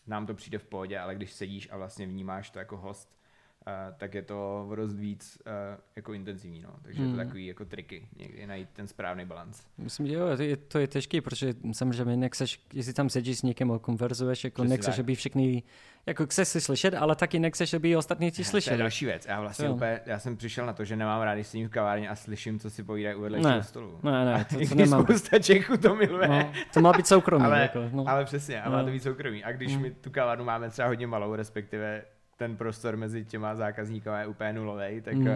[0.08, 3.19] nám to přijde v pohodě, ale když sedíš a vlastně vnímáš to jako host,
[3.68, 5.52] uh, tak je to dost víc uh,
[5.96, 6.70] jako intenzivní, no.
[6.82, 7.26] Takže je to Hmm.
[7.26, 9.62] takový jako triky někdy najít ten správný balans.
[9.78, 13.44] Myslím, že jo, to je, to je těžké, protože samozřejmě nechceš, jestli tam sedíš s
[13.44, 15.04] někým a konverzuješ, jako Přesně nechceš, tak.
[15.04, 15.64] aby všichni,
[16.06, 18.78] jako chceš si slyšet, ale taky nechceš, aby ostatní ti To je slyšeli.
[18.78, 19.26] další věc.
[19.26, 19.74] Já vlastně Jo.
[19.74, 22.60] úplně, já jsem přišel na to, že nemám rád, když sedím v kavárně a slyším,
[22.60, 24.00] co si povídají u vedlejšího stolu.
[24.04, 25.04] Ne, ne, to, to nemám.
[25.04, 26.28] spousta Čechů to miluje.
[26.28, 27.46] No, to má být soukromý.
[27.46, 28.04] ale, jako, no.
[28.08, 28.86] ale přesně, a má No.
[28.86, 29.44] to být soukromý.
[29.44, 29.82] A když Mm.
[29.82, 32.02] my tu kavárnu máme třeba hodně malou, respektive
[32.40, 35.28] ten prostor mezi těma zákazníky je úplně nulový, tak, Mm.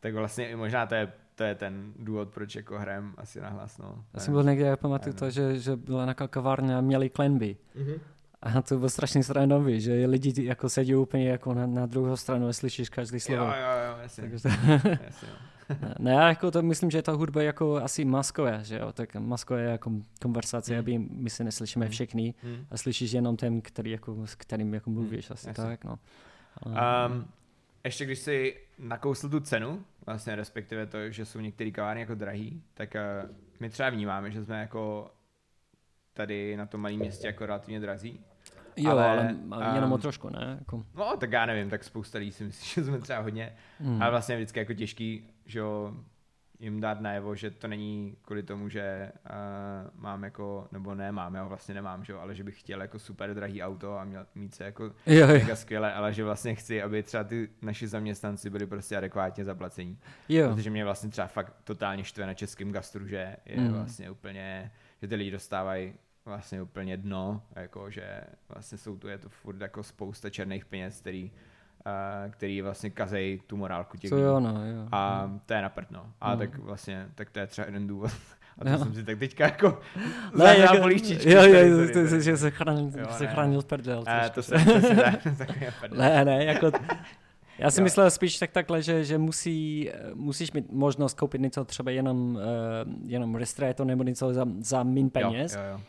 [0.00, 3.78] tak vlastně i možná to je, to je ten důvod, proč jako hrajem asi nahlas.
[3.78, 4.04] No.
[4.14, 7.56] Já jsem byl někde, já pamatuju to, že, že byla nějaká kavárna a měli klenby.
[7.74, 7.94] Mhm.
[8.42, 12.48] A to bylo strašně srandový, že lidi jako sedí úplně jako na, na druhou stranu
[12.48, 13.42] a slyšíš každý Jo, slovo.
[13.44, 13.50] jo,
[13.90, 14.20] jo, jasně.
[14.22, 14.48] Takže,
[15.04, 15.36] jasně no.
[15.98, 19.60] ne, jako to myslím, že ta hudba je jako asi maskové, že jo, tak maskové
[19.62, 19.90] je jako
[20.22, 20.78] konverzace, Mm.
[20.78, 21.90] aby my se neslyšíme Mm.
[21.90, 22.66] všichni Hm.
[22.70, 25.64] a slyšíš jenom ten, který jako, s kterým jako mluvíš, asi jasně.
[25.64, 25.98] tak, no.
[26.74, 27.26] A- Um,
[27.84, 32.62] ještě když si nakousl tu cenu, vlastně respektive to, že jsou některé kavárny jako drahý,
[32.74, 35.10] tak uh, my třeba vnímáme, že jsme jako
[36.14, 38.20] tady na tom malém městě jako relativně drazí.
[38.76, 40.56] jo, ale, ale, ale jenom o um, trošku, ne?
[40.58, 43.56] Jako, No, tak já nevím, tak spousta lidí si myslí, že jsme třeba hodně.
[43.80, 44.02] mm.
[44.02, 45.94] Ale vlastně je vždycky jako těžký, že jo,
[46.58, 51.34] jim dát najevo, že to není kvůli tomu, že uh, mám jako, nebo ne mám,
[51.34, 54.04] já ho vlastně nemám, že jo, ale že bych chtěl jako super drahý auto a
[54.04, 57.48] měl, mít se jako jo, jo, mega skvěle, ale že vlastně chci, aby třeba ty
[57.62, 59.98] naši zaměstnanci byli prostě adekvátně zaplacení.
[60.28, 60.48] jo.
[60.54, 63.72] Protože mě vlastně třeba fakt totálně štve na českém gastru, že je Mm.
[63.72, 69.18] vlastně úplně, že ty lidi dostávají vlastně úplně dno, jako že vlastně jsou tu, je
[69.18, 71.32] to furt jako spousta černých peněz, který,
[72.30, 74.88] který vlastně kazejí tu morálku těch To jo, no, jo.
[74.92, 76.06] A to je na prd, no.
[76.20, 76.36] A No.
[76.38, 78.10] tak vlastně, tak to je třeba jeden důvod.
[78.58, 78.78] A to Jo.
[78.78, 79.80] jsem si tak teďka jako
[80.34, 81.32] Ne, zadal jako, polívčičky.
[81.32, 82.22] jo, jo, to, to, sorry.
[82.22, 83.30] že se chránil, Jo, se ne.
[83.30, 84.04] chránil prdel.
[84.06, 84.34] A trošku.
[84.34, 85.98] to jsem přesně tak, takový prdel.
[85.98, 86.70] Ne, ne, jako...
[87.58, 87.84] Já si Jo.
[87.84, 92.40] myslel spíš tak takhle, že, že musí, musíš mít možnost koupit něco třeba jenom, uh,
[93.10, 95.54] jenom restreto nebo něco za, za min peněz.
[95.54, 95.80] Jo, jo, jo.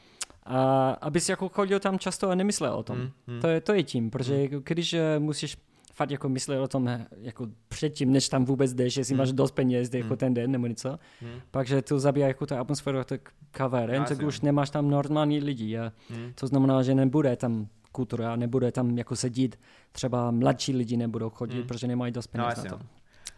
[0.45, 2.97] A abys jako chodil tam často a nemyslel o tom.
[2.97, 3.41] Mm, mm.
[3.41, 4.43] To, je, to je tím, protože Hmm.
[4.43, 5.57] jako když eh, musíš
[5.97, 6.89] fakt jako myslet o tom,
[7.21, 9.19] jako předtím, než tam vůbec jdeš, jestli Hmm.
[9.19, 10.17] máš dost peněz jako Hmm.
[10.17, 14.15] ten den nebo něco, Mm, pak že to zabíjá jako tu atmosféru těch kaváren, Asi
[14.15, 16.31] tak už nemáš tam normální lidi a mm.
[16.35, 19.59] to znamená, že nebude tam kultura, nebude tam jako sedít,
[19.91, 21.67] třeba mladší lidi nebudou chodit, Hmm.
[21.67, 22.77] protože nemají dost peněz No, na to.
[22.77, 22.83] no.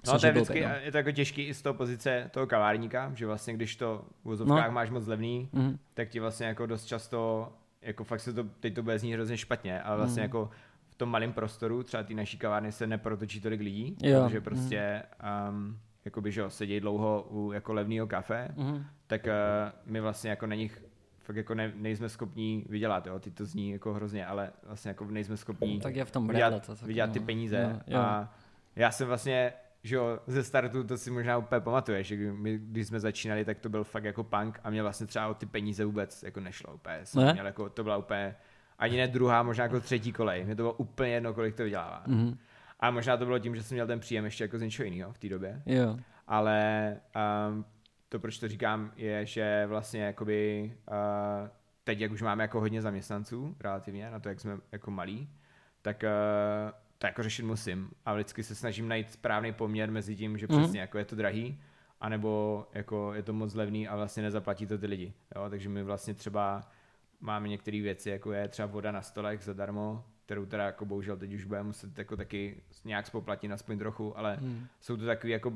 [0.03, 0.69] Což No to je vždycky, no.
[0.83, 4.25] je to jako těžký i z toho pozice toho kavárníka, že vlastně když to v
[4.25, 4.71] vozovkách No.
[4.71, 5.77] máš moc levný, Mhm.
[5.93, 7.49] tak ti vlastně jako dost často,
[7.81, 10.23] jako fakt se to, teď to bude znít hrozně špatně, ale vlastně Mm.
[10.23, 10.49] jako
[10.99, 14.23] tom malém prostoru, třeba té naší kavárny se neprotočí tolik lidí, Jo.
[14.23, 15.03] protože prostě
[15.49, 18.83] um, jakoby, že jo, sedí dlouho u jako levného kafe, Mhm.
[19.07, 19.31] tak uh,
[19.91, 20.83] my vlastně jako na nich
[21.19, 25.05] fakt jako ne, nejsme schopní vydělat, jo, ty to zní jako hrozně, ale vlastně jako
[25.05, 26.75] nejsme schopní Tak je v tom vydělat, realita.
[26.75, 27.13] tak vydělat no.
[27.13, 27.69] ty peníze.
[27.71, 27.99] Jo, jo.
[27.99, 28.33] A
[28.75, 32.87] já jsem vlastně, že jo, ze startu, to si možná úplně pamatuješ, že my, když
[32.87, 35.85] jsme začínali, tak to byl fakt jako punk a mě vlastně třeba o ty peníze
[35.85, 36.99] vůbec jako nešlo úplně.
[37.03, 37.33] Jsem Ne?
[37.33, 38.35] Měl jako, to byla úplně,
[38.79, 40.43] ani ne druhá, možná jako třetí kolej.
[40.45, 42.03] Mě to bylo úplně jedno, kolik to vydělává.
[42.07, 42.37] Mhm.
[42.79, 45.13] A možná to bylo tím, že jsem měl ten příjem ještě jako z něčeho jiného
[45.13, 45.61] v té době.
[45.65, 45.97] Jo.
[46.27, 46.97] Ale
[47.49, 47.65] um,
[48.09, 51.47] to, proč to říkám, je, že vlastně jakoby uh,
[51.83, 55.29] teď, jak už máme jako hodně zaměstnanců relativně, na to, jak jsme jako malí,
[55.81, 57.89] tak uh, to jako řešit musím.
[58.05, 60.59] A vždycky se snažím najít správný poměr mezi tím, že Mhm.
[60.61, 61.61] přesně jako je to drahý,
[62.01, 65.13] anebo jako je to moc levný a vlastně nezaplatí to ty lidi.
[65.35, 65.49] Jo?
[65.49, 66.71] Takže my vlastně třeba
[67.19, 71.33] máme některé věci, jako je třeba voda na stolech zadarmo, kterou teda jako bohužel teď
[71.33, 74.67] už budeme muset jako taky nějak spoplatit aspoň trochu, ale Mhm.
[74.81, 75.53] jsou to takové jako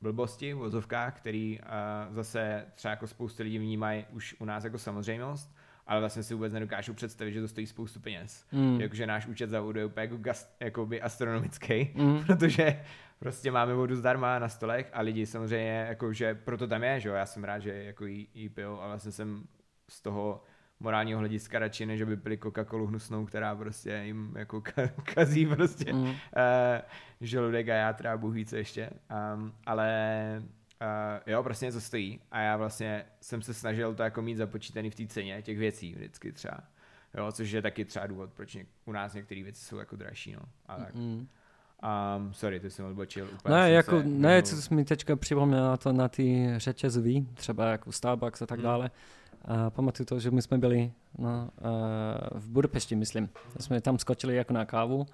[0.00, 4.78] blbosti v vozovkách, který uh, zase třeba jako spoustu lidí vnímají už u nás jako
[4.78, 8.46] samozřejmost, ale vlastně si vůbec nedokážou představit, že to stojí spoustu peněz.
[8.52, 8.80] Mm.
[8.80, 12.24] Jakože náš účet za vodu je úplně jako gast, jakoby astronomický, Mm.
[12.26, 12.84] protože
[13.18, 17.14] prostě máme vodu zdarma na stolech a lidi samozřejmě, jakože proto tam je, že jo,
[17.14, 19.44] já jsem rád, že jako jí, jí pijou a vlastně jsem
[19.88, 20.42] z toho
[20.80, 25.92] morálního hlediska radši, než aby pili Coca-Colu hnusnou, která prostě jim jako ka- kazí prostě
[25.92, 26.02] Mm.
[26.02, 26.14] uh,
[27.20, 28.90] žaludek a já třeba Bůh ví co ještě.
[29.34, 29.88] Um, ale
[30.82, 30.86] uh,
[31.32, 34.94] jo, prostě něco stojí a já vlastně jsem se snažil to jako mít započítaný v
[34.94, 36.58] té ceně těch věcí vždycky třeba.
[37.18, 40.32] Jo, což je taky třeba důvod, proč něk- u nás některé věci jsou jako dražší,
[40.32, 40.40] no.
[40.66, 40.94] A tak.
[40.94, 41.28] Mm.
[42.16, 43.54] Um, sorry, ty jsem odbočil úplně.
[43.54, 47.28] Ne, jsem jako, se ne, co jsi mi teďka připomněl na to na ty řetězví,
[47.34, 48.64] třeba jako Starbucks a tak Hmm.
[48.64, 48.90] dále.
[49.48, 51.50] A pamatuju to, že my jsme byli no,
[52.32, 53.28] v Budapešti, myslím.
[53.60, 55.06] Jsme tam skočili jako na kávu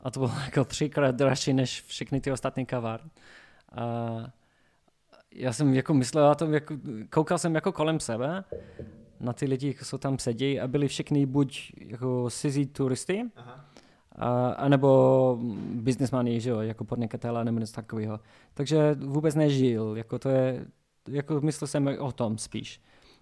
[0.00, 3.10] a to bylo jako třikrát dražší než všechny ty ostatní kavárny.
[3.72, 4.16] A
[5.34, 6.74] já jsem jako myslel tom, jako,
[7.10, 8.44] koukal jsem jako kolem sebe
[9.20, 13.64] na ty lidi, co tam sedí a byli všichni buď jako cizí turisty, Aha.
[14.12, 15.38] a, anebo
[15.74, 18.20] biznesmani, že jo, jako podnikatele nebo něco takového.
[18.54, 20.66] Takže vůbec nežil, jako to je,
[21.08, 22.80] jako myslel jsem o tom spíš.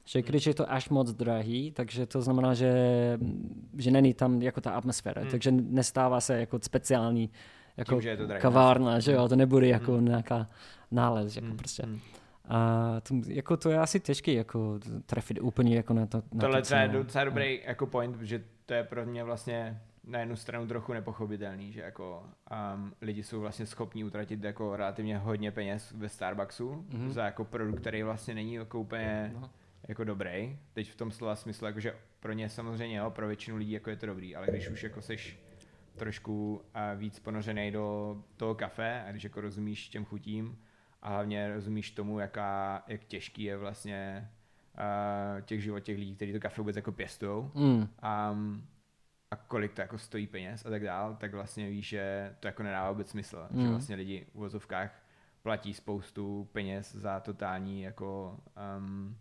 [0.08, 2.72] Že když je to až moc drahý, takže to znamená, že,
[3.78, 5.30] že není tam jako ta atmosféra, Hmm.
[5.30, 7.30] takže nestává se jako speciální
[7.76, 8.42] jako Tím, že je to drahý.
[8.42, 9.28] kavárna, že jo, Hmm.
[9.28, 10.04] to nebude jako Hmm.
[10.04, 10.46] nějaká
[10.90, 11.82] nález, jako Hmm, prostě.
[11.82, 12.00] hmm.
[12.48, 16.22] A to, jako to je asi těžké jako trefit úplně jako na to.
[16.32, 20.18] Na Tohle to je docela dobrý jako point, že to je pro mě vlastně na
[20.20, 22.22] jednu stranu trochu nepochopitelný, že jako
[22.74, 27.10] um, lidi jsou vlastně schopní utratit jako relativně hodně peněz ve Starbucksu Mhm.
[27.12, 29.50] za jako produkt, který vlastně není jako úplně No.
[29.88, 30.58] Jako dobrý.
[30.72, 33.90] Teď v tom slova smyslu, jako že pro ně samozřejmě, jo, pro většinu lidí jako
[33.90, 35.38] je to dobrý, ale když už jako seš
[35.96, 40.58] trošku a víc ponořený do toho kafe a když jako rozumíš těm chutím
[41.02, 44.30] a hlavně rozumíš tomu, jaká, jak těžký je vlastně
[44.78, 47.88] uh, těch život těch lidí, kteří to kafe vůbec jako pěstujou Mm.
[48.02, 48.36] a,
[49.30, 52.62] a kolik to jako stojí peněz a tak dál, tak vlastně víš, že to jako
[52.62, 53.62] nedává vůbec smysl, mm.
[53.62, 55.02] že vlastně lidi v vozovkách
[55.42, 58.40] platí spoustu peněz za totální jako
[58.78, 59.16] um,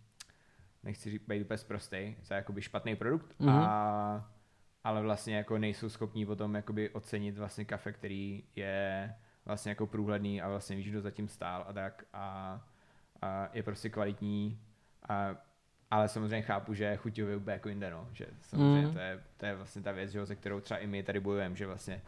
[0.85, 3.49] nechci říct, být úplně prostý, za jakoby špatný produkt, Mhm.
[3.49, 4.31] a,
[4.83, 9.13] ale vlastně jako nejsou schopní potom jakoby ocenit vlastně kafe, který je
[9.45, 12.61] vlastně jako průhledný a vlastně víš, kdo zatím stál a tak a,
[13.21, 14.59] a je prostě kvalitní
[15.09, 15.35] a
[15.91, 18.07] ale samozřejmě chápu, že chuťově úplně jako jinde, no.
[18.13, 18.93] Že samozřejmě Mm.
[18.93, 21.55] to, je, to je vlastně ta věc, že, se kterou třeba i my tady bojujeme,
[21.55, 22.01] že vlastně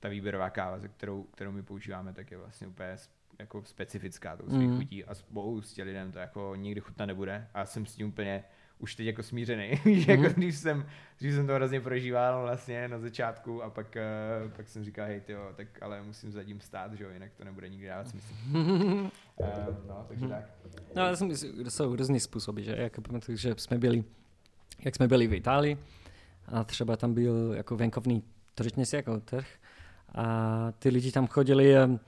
[0.00, 2.96] ta výběrová káva, ze kterou, kterou my používáme, tak je vlastně úplně
[3.42, 4.76] jako specifická tou svých Mm.
[4.76, 8.44] chutí a spoustě lidem to jako nikdy chutna nebude a jsem s tím úplně
[8.78, 10.32] už teď jako smířený, že jako Mhm.
[10.32, 10.86] když jsem,
[11.18, 14.02] když jsem to hrozně prožíval vlastně na začátku a pak, eh,
[14.56, 17.44] pak jsem říkal, hej tyjo, tak ale musím za tím stát, že jo, jinak to
[17.44, 18.34] nebude nikdy dávat smysl.
[19.40, 20.44] Eh, no, takže tak.
[20.96, 24.04] No, já jsem, myslel, jsou různý způsoby, že jako pamatuju, že jsme byli,
[24.84, 25.78] jak jsme byli v Itálii
[26.46, 28.22] a třeba tam byl jako venkovní
[28.54, 29.46] tržnice, jako trh
[30.14, 32.00] a ty lidi tam chodili em,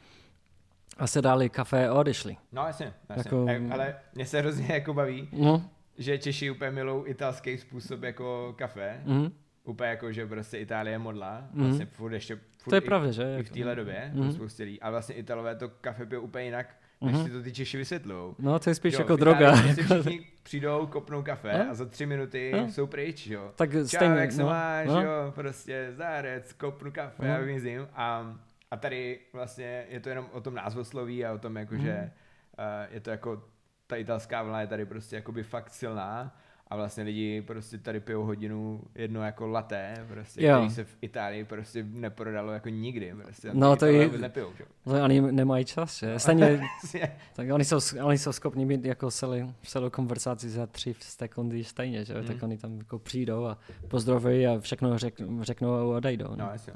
[0.99, 2.37] a se dali kafe a odešli.
[2.53, 3.23] No jasně, jasně.
[3.31, 3.47] Jako-.
[3.73, 9.01] Ale mě se hrozně jako baví, No, že Češi úplně milou italský způsob jako kafe.
[9.05, 9.33] mm,
[9.67, 11.45] Úplně jako, že prostě Itálie modla.
[11.53, 11.65] Mhm.
[11.67, 13.37] Vlastně furt ještě furt to je i, pravda, že?
[13.41, 14.33] i v téhle době, mm.
[14.33, 14.81] spoustě lidí.
[14.81, 17.25] Ale vlastně Italové to kafe pijou úplně jinak, než Mhm.
[17.25, 18.35] si to ty Češi vysvětlujou.
[18.39, 19.53] No, to je spíš Jo, jako droga.
[19.63, 21.71] Prostě jako- všichni přijdou, kopnou kafe No.
[21.71, 22.69] a za tři minuty No.
[22.73, 23.53] jsou pryč, jo.
[23.57, 25.03] tak Čau, stejně, jak se no, máš, no.
[25.03, 27.35] jo, prostě zárec, kopnu kafe No.
[27.35, 27.89] a vymizím.
[27.95, 28.35] A,
[28.75, 31.83] a tady vlastně je to jenom o tom názvosloví a o tom, jako, Mhm.
[31.85, 32.11] že
[32.59, 33.43] uh, je to jako,
[33.87, 36.37] ta italská vlna je tady prostě jakoby fakt silná
[36.69, 40.57] a vlastně lidi prostě tady pijou hodinu jedno jako laté, prostě, Jo.
[40.57, 43.51] který se v Itálii prostě neprodalo jako nikdy, prostě.
[43.53, 44.65] No, to je- nepijou, že?
[44.85, 46.19] To oni nemají čas, že?
[46.19, 50.95] Stejně, Vlastně, tak oni jsou, oni jsou schopni mít jako celý, celou konverzaci za tři
[51.01, 52.15] sekundy stejně, že?
[52.21, 52.27] Mm.
[52.27, 53.59] Tak oni tam jako přijdou a
[53.89, 56.37] pozdravují a všechno řek, řeknou a odejdou.
[56.37, 56.73] No, jasně.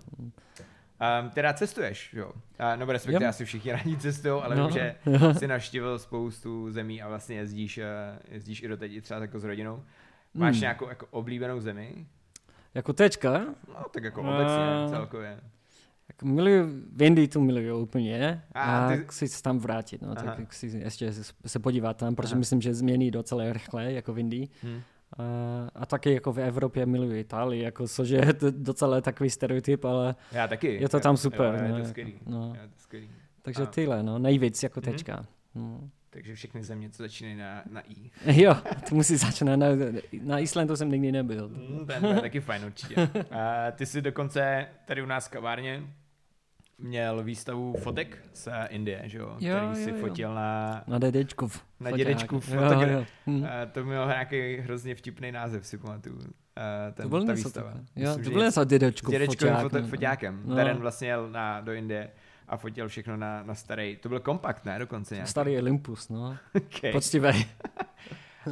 [1.23, 2.33] Um, teda cestuješ, jo?
[2.59, 3.29] A, nebo respektive Jo.
[3.29, 4.63] asi všichni rádi cestují, ale No.
[4.69, 4.95] vím, že
[5.39, 7.87] jsi navštívil spoustu zemí a vlastně jezdíš, eh,
[8.31, 9.83] jezdíš i doteď i třeba jako s rodinou.
[10.35, 10.61] Máš Hmm.
[10.61, 12.07] nějakou jako oblíbenou zemi?
[12.75, 14.35] Jako teďka, No, tak jako No.
[14.35, 15.41] obecně, celkově.
[16.09, 20.09] jako miluju, v Indii tu miluju úplně A a, ty- chci se tam vrátit, no,
[20.17, 20.35] Aha.
[20.37, 21.13] tak chci ještě
[21.47, 22.39] se- podívat tam, protože Aha.
[22.39, 24.49] myslím, že změní docela rychle, jako v Indii.
[24.63, 24.81] Hm.
[25.75, 30.15] A, taky jako v Evropě miluji Itálii, jako což je to docela takový stereotyp, ale
[30.33, 30.75] Já taky.
[30.81, 32.15] Je to tam super, Jo, je no, to skvělý.
[32.27, 32.53] no.
[32.63, 33.11] Je to skvělý.
[33.43, 34.93] takže A- tyhle, no, nejvíc jako Mhm.
[34.93, 35.27] teďka.
[35.55, 35.91] No.
[36.11, 38.11] Takže všechny země, co začínají na, na I.
[38.43, 38.55] Jo,
[38.89, 39.57] to musí začínat.
[39.57, 39.67] Na,
[40.23, 41.49] na Islandu jsem nikdy nebyl.
[41.49, 42.95] Mm, ten je taky fajn určitě.
[43.31, 45.83] A ty jsi dokonce tady u nás v kavárně
[46.79, 49.37] měl výstavu fotek z Indie, že jo?
[49.41, 50.01] Jo, Který si jo, jo.
[50.07, 51.65] fotil na, Na dědečkův.
[51.81, 51.99] Na foťák.
[52.07, 53.05] dědečkův Jo, fotogra- jo.
[53.27, 53.45] Hm.
[53.45, 56.19] A to měl nějaký hrozně vtipný název, si pamatuju.
[56.57, 57.73] A ten, To byl ta výstava.
[57.97, 60.43] Jo, Myslím, to byl něco dědečkův s dědečkovým foťák, foto, foťákem.
[60.45, 60.57] No.
[60.57, 62.11] Darren vlastně jel na, do Indie
[62.49, 63.97] a fotil všechno na, na starý.
[63.97, 64.79] To byl kompakt, ne?
[64.79, 65.29] Dokonce nějak.
[65.29, 66.37] Starý Olympus, no.
[66.57, 66.93] Okay.
[66.93, 67.29] Poctivý.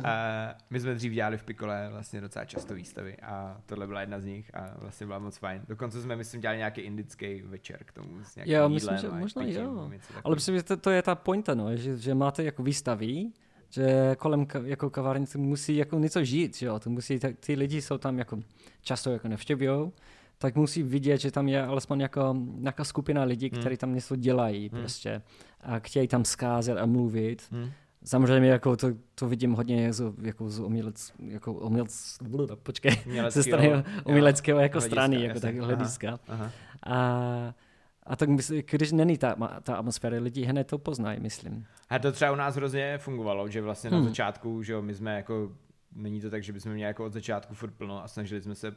[0.05, 4.21] A my jsme dřív dělali v Pikole vlastně docela často výstavy a tohle byla jedna
[4.21, 5.63] z nich a vlastně byla moc fajn.
[5.69, 9.43] Dokonce jsme, myslím, dělali nějaký indický večer k tomu s nějakým Jo, myslím, že možná
[9.43, 9.91] pitím, jo.
[10.25, 13.31] Ale myslím, že to, to je ta pointa, no, že, že máte jako výstavy
[13.71, 16.79] že kolem jako kavárnice musí jako něco žít, že jo?
[16.79, 18.39] To musí, ty lidi jsou tam jako
[18.83, 19.93] často jako nevštěvují,
[20.39, 23.61] tak musí vidět, že tam je alespoň jako nějaká skupina lidí, hmm.
[23.61, 24.81] kteří tam něco dělají hmm.
[24.81, 25.23] prostě
[25.61, 27.43] a chtějí tam skázet a mluvit.
[27.51, 27.71] Hmm.
[28.07, 32.19] Samozřejmě jako to, to vidím hodně z, jako z umělec, jako umělec,
[32.63, 32.97] počkej,
[33.29, 36.09] ze strany uměleckého jako hlediska, strany, jako tak hlediska.
[36.09, 36.53] Aha, aha.
[36.87, 37.55] A,
[38.03, 41.67] a tak myslím, když není ta, ta atmosféra, lidi hned to poznají, myslím.
[41.89, 43.99] A to třeba u nás hrozně fungovalo, že vlastně hmm.
[43.99, 45.53] na začátku, že jo, my jsme jako,
[45.95, 48.75] není to tak, že bychom měli jako od začátku furt plno a snažili jsme se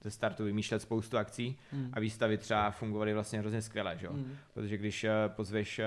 [0.00, 1.90] ze startu vymýšlet spoustu akcí mm.
[1.92, 4.08] a výstavy třeba fungovaly vlastně hrozně skvěle, že?
[4.08, 4.36] Mm.
[4.54, 5.84] protože když uh, pozveš uh,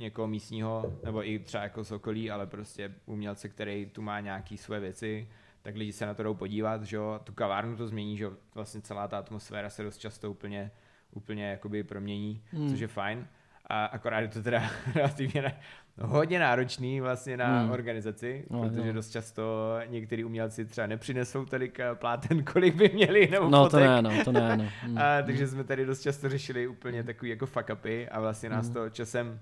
[0.00, 4.56] někoho místního, nebo i třeba jako z okolí, ale prostě umělce, který tu má nějaký
[4.56, 5.28] své věci,
[5.62, 7.20] tak lidi se na to jdou podívat, že jo?
[7.24, 10.70] tu kavárnu to změní, že vlastně celá ta atmosféra se dost často úplně,
[11.10, 12.70] úplně jakoby promění, mm.
[12.70, 13.26] což je fajn.
[13.66, 15.52] A akorát je to teda relativně
[16.00, 17.70] hodně náročný vlastně na hmm.
[17.70, 18.92] organizaci, no, protože jo.
[18.92, 23.80] dost často některý umělci třeba nepřinesou tolik eh, pláten, kolik by měli, nebo No fotek.
[23.80, 24.64] to ne, no, to ne, no.
[24.82, 24.98] Hmm.
[24.98, 28.64] A, takže jsme tady dost často řešili úplně takový jako fuck upy a vlastně nás
[28.64, 28.74] hmm.
[28.74, 29.40] to časem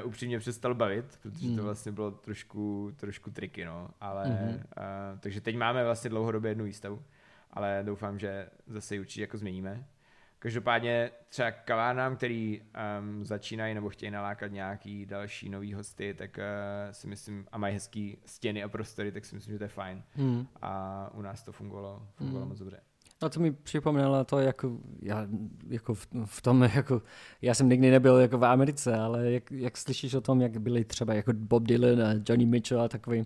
[0.00, 1.56] uh, upřímně přestal bavit, protože hmm.
[1.56, 4.48] to vlastně bylo trošku, trošku triky, no, ale hmm.
[4.48, 7.02] uh, takže teď máme vlastně dlouhodobě jednu výstavu,
[7.50, 9.84] ale doufám, že zase ji určitě jako změníme.
[10.44, 12.60] Každopádně třeba kavárnám, který
[13.00, 17.74] um, začínají nebo chtějí nalákat nějaký další nový hosty, tak uh, si myslím, a mají
[17.74, 20.02] hezký stěny a prostory, tak si myslím, že to je fajn.
[20.14, 20.46] Hmm.
[20.62, 22.48] A u nás to fungovalo, fungovalo hmm.
[22.48, 22.80] moc dobře.
[23.22, 25.26] No to mi připomnělo to, jako, já,
[25.68, 27.02] jako v, v, tom, jako,
[27.42, 30.84] já jsem nikdy nebyl jako v Americe, ale jak, jak slyšíš o tom, jak byli
[30.84, 33.24] třeba jako Bob Dylan a Johnny Mitchell a takový,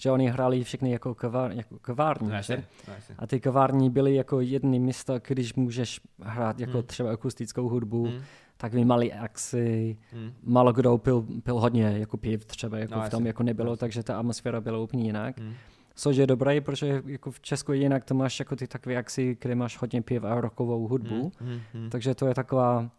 [0.00, 2.64] že oni hráli všechny jako, kavár, jako kavární, no, že?
[2.88, 6.86] No, a ty kavární byly jako jedny místa, když můžeš hrát jako hmm.
[6.86, 8.20] třeba akustickou hudbu, hmm.
[8.56, 10.32] tak by mali akci, hmm.
[10.42, 14.02] málo kdo pil, pil hodně jako piv třeba, jako no, v tom jako nebylo, takže
[14.02, 15.38] ta atmosféra byla úplně jinak.
[15.38, 15.54] Hmm
[15.98, 19.54] což je dobré, protože jako v Česku jinak to máš jako ty takové akci, kde
[19.54, 21.90] máš hodně pěv a rokovou hudbu, mm, mm, mm.
[21.90, 22.90] takže to je taková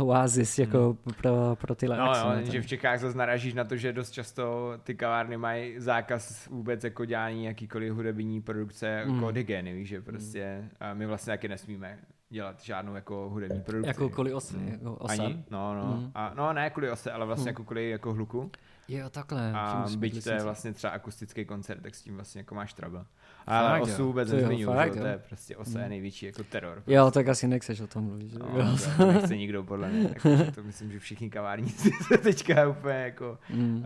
[0.00, 1.12] oázis jako mm.
[1.14, 2.24] pro, pro tyhle no, akce.
[2.24, 6.48] No, že v Čechách zase naražíš na to, že dost často ty kavárny mají zákaz
[6.48, 9.32] vůbec jako dělání jakýkoliv hudební produkce jako mm.
[9.32, 10.70] digény, víš, že prostě mm.
[10.80, 11.98] a my vlastně taky nesmíme
[12.30, 13.88] dělat žádnou jako hudební produkci.
[13.88, 14.68] Jako kvůli ose, mm.
[14.68, 15.24] jako osa?
[15.24, 15.96] Ani, no, no.
[15.96, 16.10] Mm.
[16.14, 17.48] A, no, ne kvůli ose, ale vlastně mm.
[17.48, 18.50] jako kvůli jako hluku.
[18.92, 19.52] Jo, takhle.
[19.52, 23.04] A byť to je vlastně třeba akustický koncert, tak s tím vlastně jako máš trouble.
[23.46, 25.90] Ale fakt, osu vůbec nezmiňuji, to je prostě osa je hmm.
[25.90, 26.72] největší jako teror.
[26.72, 26.92] Prostě.
[26.92, 28.32] Jo, tak asi nechceš o tom mluvit.
[28.38, 28.76] No, jo.
[28.96, 30.08] to nechce nikdo podle mě.
[30.08, 33.76] Tak, to myslím, že všichni kavárníci se teďka úplně jako mm.
[33.76, 33.84] uh,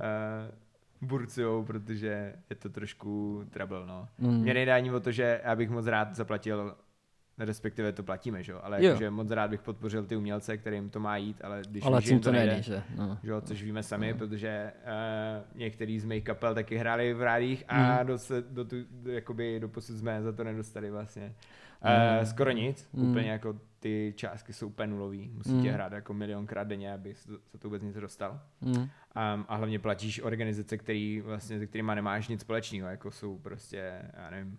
[1.09, 4.09] burcujou, protože je to trošku trouble, no.
[4.19, 4.40] Mm.
[4.40, 6.77] Mě nejde ani o to, že já bych moc rád zaplatil
[7.38, 11.01] respektive to platíme, že jo, ale jakože moc rád bych podpořil ty umělce, kterým to
[11.01, 12.83] má jít, ale když ale tím to, nejde, nejde, že?
[12.96, 13.18] No.
[13.22, 14.18] že jo, což víme sami, no.
[14.18, 18.07] protože uh, některý z mých kapel taky hráli v rádích a mm.
[18.07, 21.35] do, se, do, tu, do, jakoby do posud jsme za to nedostali vlastně.
[21.85, 22.27] Uh, mm.
[22.27, 23.11] Skoro nic, mm.
[23.11, 25.66] úplně jako ty částky jsou úplně nulový, musí mm.
[25.66, 28.40] hrát jako milionkrát denně, aby se to, to vůbec nic dostal.
[28.61, 28.77] Mm.
[28.77, 28.88] Um,
[29.49, 34.31] a hlavně platíš organizace, který vlastně, se kterými nemáš nic společného, jako jsou prostě, já
[34.31, 34.59] nevím,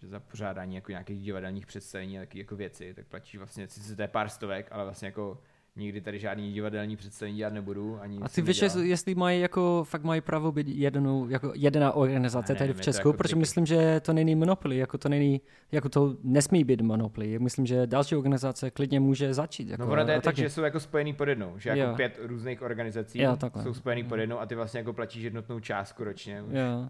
[0.00, 3.96] že za pořádání jako nějakých divadelních představení a taky jako věci, tak platíš vlastně, sice
[3.96, 5.38] to je pár stovek, ale vlastně jako
[5.76, 7.98] nikdy tady žádný divadelní představení dělat nebudu.
[8.00, 12.54] Ani a ty víš, jestli mají jako, fakt mají právo být jednou, jako jediná organizace
[12.54, 13.38] tady v Česku, jako protože triky.
[13.38, 15.40] myslím, že to není monopoly, jako to není,
[15.72, 17.38] jako to nesmí být monopoly.
[17.38, 19.68] Myslím, že další organizace klidně může začít.
[19.68, 21.96] Jako, no ono je tak, že jsou jako spojený pod jednou, že jako jo.
[21.96, 26.04] pět různých organizací jo, jsou spojený pod jednou a ty vlastně jako platíš jednotnou částku
[26.04, 26.42] ročně.
[26.42, 26.54] Už.
[26.54, 26.88] Jo.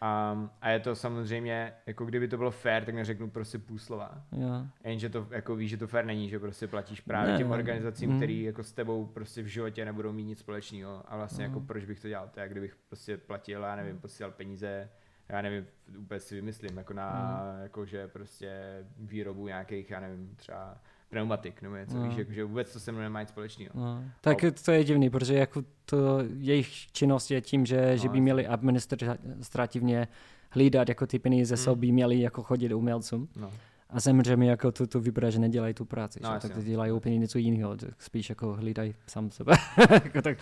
[0.00, 4.22] A, a je to samozřejmě, jako kdyby to bylo fair, tak neřeknu prostě půl slova.
[4.32, 4.66] Jo.
[4.84, 8.10] Jenže to jako víš, že to fair není, že prostě platíš právě ne, těm organizacím,
[8.10, 8.16] mm.
[8.16, 11.02] který jako s tebou prostě v životě nebudou mít nic společného.
[11.06, 11.54] A vlastně mm.
[11.54, 12.28] jako proč bych to dělal?
[12.28, 14.88] To je, kdybych prostě platil, já nevím, posílal peníze,
[15.28, 15.66] já nevím,
[15.98, 17.62] úplně si vymyslím, jako na, mm.
[17.62, 18.52] jako že prostě
[18.98, 20.78] výrobu nějakých, já nevím, třeba
[21.10, 22.08] pneumatik nebo něco, no.
[22.08, 23.70] víš, jako, že vůbec to se mnou nemá nic společného.
[23.74, 24.04] No.
[24.20, 24.50] Tak a...
[24.64, 28.46] to je divný, protože jako to jejich činnost je tím, že, no, že by měli
[28.46, 30.08] administrativně
[30.50, 31.64] hlídat jako ty peníze, hmm.
[31.64, 33.28] jsou by měli jako chodit umělcům.
[33.36, 33.52] No.
[33.90, 37.18] A samozřejmě jako to, to vypadá, že nedělají tu práci, no, tak ty dělají úplně
[37.18, 39.52] něco jiného, spíš jako hlídají sám sebe.
[39.90, 40.38] jako tak,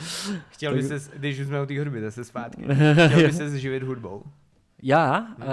[0.49, 0.83] Chtěl tak...
[0.83, 2.63] by se, když jsme u té hudby, zase zpátky,
[3.09, 4.23] chtěl by se živit hudbou?
[4.83, 5.17] Já?
[5.19, 5.49] Hmm.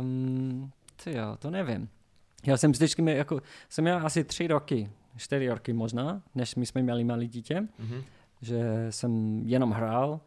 [0.00, 0.70] Um,
[1.04, 1.88] ty jo, to nevím.
[2.46, 6.66] Já jsem vždycky měl, jako, jsem měl asi tři roky, čtyři roky možná, než my
[6.66, 8.02] jsme měli malé dítě, mm-hmm.
[8.42, 10.20] že jsem jenom hrál.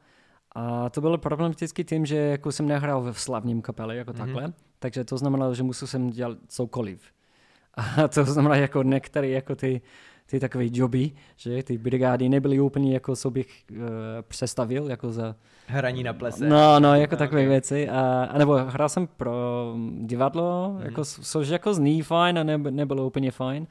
[0.55, 4.18] A to bylo problematicky tím, že jako jsem nehrál v slavním kapele jako mm-hmm.
[4.18, 7.14] takhle, takže to znamenalo, že musel jsem dělat cokoliv.
[7.78, 9.82] A to znamená, jako některé jako ty
[10.26, 13.78] ty takové joby, že ty brigády nebyly úplně jako soběch uh,
[14.28, 15.36] přestavil, jako za...
[15.68, 16.50] Hraní na plese.
[16.50, 17.50] No, no, jako no, takové okay.
[17.50, 17.90] věci.
[17.90, 20.82] A, a nebo hrál jsem pro divadlo, mm.
[20.86, 23.68] jako, což jako zní fajn a ne, nebylo úplně fajn.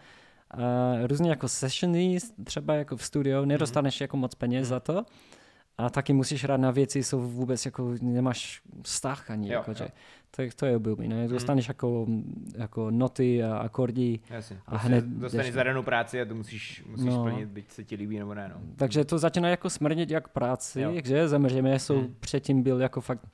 [0.50, 0.60] A
[1.06, 4.04] různě jako sessiony, třeba jako v studiu, nedostaneš mm.
[4.04, 4.70] jako moc peněz mm.
[4.70, 5.04] za to
[5.78, 9.74] a taky musíš hrát na věci, jsou vůbec jako nemáš vztah ani, jo, jako, jo.
[9.74, 9.88] Že,
[10.30, 11.28] to, to je blbý, ne?
[11.28, 11.70] Dostaneš mm.
[11.70, 12.06] jako,
[12.56, 14.58] jako noty a akordy Jasně.
[14.66, 15.54] a prostě hned dostaneš jdeš...
[15.54, 17.20] zadanou práci a to musíš, musíš no.
[17.20, 18.60] splnit, byť se ti líbí nebo ne, no.
[18.76, 20.92] Takže to začíná jako smrdět jak práci, jo.
[21.04, 22.14] že zemřeme, jsou mm.
[22.20, 23.26] předtím byl jako fakt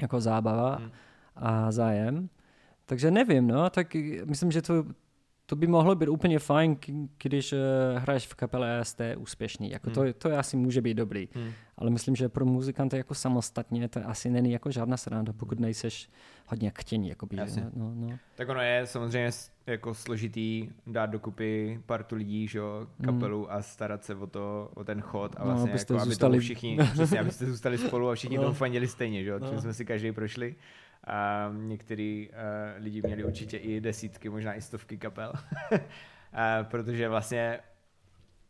[0.00, 0.90] jako zábava mm.
[1.36, 2.28] a zájem.
[2.86, 4.84] Takže nevím, no, tak myslím, že to,
[5.46, 6.76] to by mohlo být úplně fajn,
[7.22, 7.58] když uh,
[7.96, 9.70] hraješ v kapele a jste úspěšný.
[9.70, 9.94] Jako hmm.
[9.94, 11.28] to, to asi může být dobrý.
[11.34, 11.50] Hmm.
[11.78, 16.10] Ale myslím, že pro muzikanty jako samostatně to asi není jako žádná sranda, pokud nejseš
[16.46, 17.08] hodně chtění.
[17.08, 17.36] Jakoby,
[17.74, 18.18] no, no.
[18.34, 19.30] Tak ono je samozřejmě
[19.66, 23.14] jako složitý dát dokupy partu lidí, že jo, hmm.
[23.14, 23.56] kapelu hmm.
[23.56, 26.40] a starat se o to, o ten chod a no, vlastně no, jako, aby zůstali...
[26.40, 28.42] všichni, přesně, abyste zůstali spolu a všichni no.
[28.42, 29.60] tomu fandili stejně, že jo, no.
[29.60, 30.54] jsme si každý prošli.
[31.04, 35.32] A některý uh, lidi měli určitě i desítky, možná i stovky kapel.
[35.72, 35.78] uh,
[36.62, 37.58] protože vlastně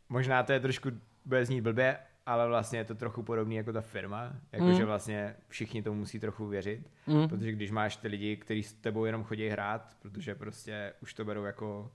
[0.08, 0.90] možná to je trošku,
[1.24, 4.86] bude znít blbě, ale vlastně je to trochu podobný jako ta firma, jakože mm.
[4.86, 7.28] vlastně všichni tomu musí trochu věřit, mm.
[7.28, 11.24] protože když máš ty lidi, kteří s tebou jenom chodí hrát, protože prostě už to
[11.24, 11.92] berou jako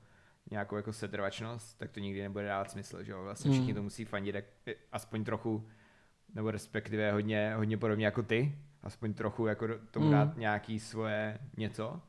[0.51, 3.75] nějakou jako setrvačnost, tak to nikdy nebude dávat smysl, že jo, vlastně všichni mm.
[3.75, 4.35] to musí fandit
[4.91, 5.67] aspoň trochu,
[6.35, 10.11] nebo respektive hodně, hodně podobně jako ty, aspoň trochu jako tomu mm.
[10.11, 12.01] dát nějaký svoje něco,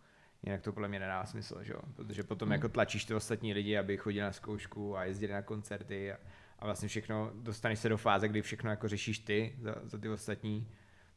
[0.43, 1.81] jinak to podle mě nedá smysl, že jo?
[1.97, 2.53] protože potom mm.
[2.53, 6.16] jako tlačíš ty ostatní lidi, aby chodili na zkoušku a jezdili na koncerty a,
[6.63, 10.09] a vlastně všechno, dostaneš se do fáze, kdy všechno jako řešíš ty za, za ty
[10.09, 10.69] ostatní,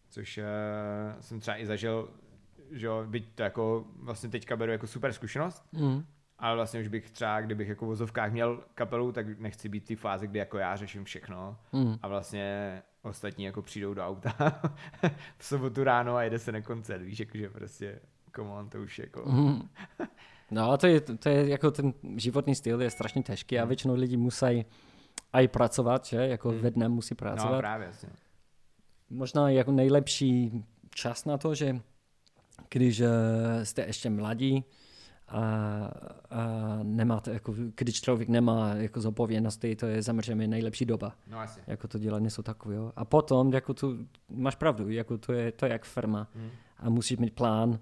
[0.09, 0.43] což uh,
[1.21, 2.09] jsem třeba i zažil,
[2.71, 6.05] že jo, byť to jako vlastně teďka beru jako super zkušenost, mm.
[6.39, 9.87] ale vlastně už bych třeba, kdybych jako v vozovkách měl kapelu, tak nechci být v
[9.87, 11.95] té fázi, kdy jako já řeším všechno mm.
[12.01, 14.35] a vlastně ostatní jako přijdou do auta
[15.37, 17.99] v sobotu ráno a jede se na koncert, víš, jakože prostě,
[18.35, 19.23] come on, to už jako...
[19.29, 19.69] Mm.
[20.51, 23.67] No, to je, to je jako ten životní styl je strašně těžký a mm.
[23.67, 24.65] většinou lidi musí
[25.41, 26.59] i pracovat, že, jako mm.
[26.59, 27.51] ve dne musí pracovat.
[27.51, 28.09] No, právě, jasně.
[29.09, 31.79] Možná jako nejlepší čas na to, že
[32.69, 33.07] když uh,
[33.63, 34.65] jste ještě mladí,
[35.27, 35.41] a,
[36.29, 41.15] a nemáte, jako, když člověk nemá jako zodpovědnosti, to je samozřejmě nejlepší doba.
[41.27, 41.59] No asi.
[41.67, 42.93] Jako to dělat něco takového.
[42.95, 46.49] A potom, jako tu, máš pravdu, jako to je, to je jak firma hmm.
[46.77, 47.79] a musíš mít plán.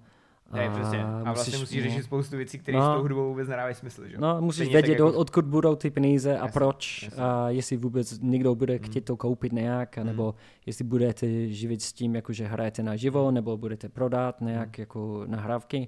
[0.54, 1.04] A, ne, přesně.
[1.04, 4.08] a musíš, vlastně musíš řešit spoustu věcí, které no, s tou hudbou vůbec nedávají smysl.
[4.08, 4.18] Že?
[4.18, 5.14] No, musíš Stejně vědět, jako...
[5.14, 7.04] odkud budou ty peníze a proč.
[7.04, 7.24] Jasně.
[7.24, 9.06] A jestli vůbec někdo bude chtít hmm.
[9.06, 10.08] to koupit nějak, hmm.
[10.08, 10.36] nebo
[10.66, 13.34] jestli budete živit s tím, jako že hrajete na živo, hmm.
[13.34, 14.82] nebo budete prodat nějak hmm.
[14.82, 15.88] jako nahrávky.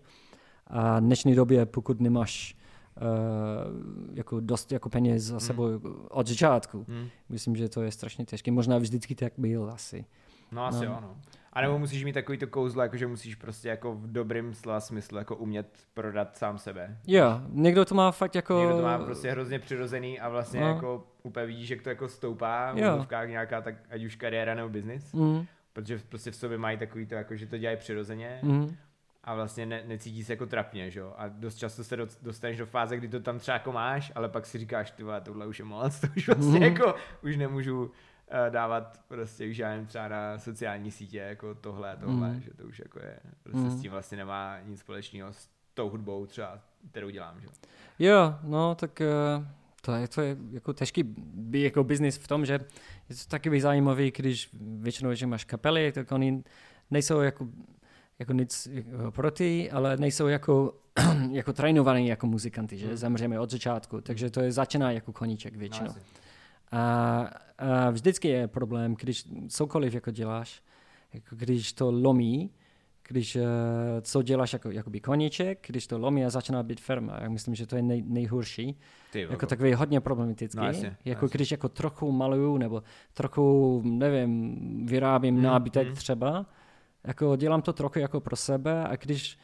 [0.68, 2.57] A v dnešní době, pokud nemáš
[3.01, 5.39] uh, jako dost jako peněz za hmm.
[5.39, 5.82] sebou hmm.
[6.09, 7.07] od začátku, hmm.
[7.30, 8.51] myslím, že to je strašně těžké.
[8.51, 10.05] Možná vždycky tak byl asi.
[10.51, 10.97] No asi no.
[10.97, 11.16] ano.
[11.56, 14.80] A nebo musíš mít takový to kouzlo, jako že musíš prostě jako v dobrým slova
[14.80, 16.97] smyslu jako umět prodat sám sebe.
[17.08, 18.60] Jo, někdo to má fakt jako...
[18.60, 20.68] Někdo to má prostě hrozně přirozený a vlastně no.
[20.68, 22.76] jako úplně vidíš, jak to jako stoupá v
[23.28, 25.14] nějaká tak ať už kariéra nebo biznis.
[25.14, 25.45] Mm.
[25.74, 28.39] Protože prostě v sobě mají takový to, jako že to dělají přirozeně.
[28.43, 28.76] Mm
[29.26, 31.14] a vlastně ne, necítí se jako trapně, že jo?
[31.18, 34.30] A dost často se do, dostaneš do fáze, kdy to tam třeba jako máš, ale
[34.30, 36.64] pak si říkáš, ty tohle už je moc, to už vlastně mm.
[36.64, 37.91] jako, už nemůžu
[38.50, 42.42] dávat prostě už já třeba na sociální sítě jako tohle a tohle, mm.
[42.42, 43.78] že to už jako je, prostě mm.
[43.78, 46.60] s tím vlastně nemá nic společného s tou hudbou třeba,
[46.92, 47.48] kterou dělám, že
[48.00, 48.36] jo?
[48.44, 49.02] no tak
[49.38, 49.46] uh,
[49.82, 51.04] to je, to je jako těžký
[51.34, 52.54] by jako biznis v tom, že
[53.10, 56.44] je to taky zajímavý, když většinou, že máš kapely, tak oni
[56.92, 57.48] nejsou jako
[58.20, 60.74] jako nic jako proti, ale nejsou jako,
[61.32, 62.98] jako trénovaní jako muzikanty, že hmm.
[62.98, 65.88] zemřeme od začátku, takže to je začíná jako koníček většinou.
[65.88, 65.96] No,
[66.72, 70.63] a, a vždycky je problém, když cokoliv jako děláš,
[71.13, 72.51] jako když to lomí,
[73.07, 73.41] když uh,
[74.01, 77.20] co děláš jako jakoby koníček, když to lomí a začíná být firma.
[77.22, 78.80] Já myslím, že to je nej, nejhorší.
[79.11, 80.57] Ty, jako takový hodně problematický.
[80.57, 81.38] No, asi, jako asi.
[81.38, 85.95] když jako trochu maluju nebo trochu, nevím, vyrábím hmm, nábytek hmm.
[85.95, 86.45] třeba,
[87.03, 89.38] jako dělám to trochu jako pro sebe a když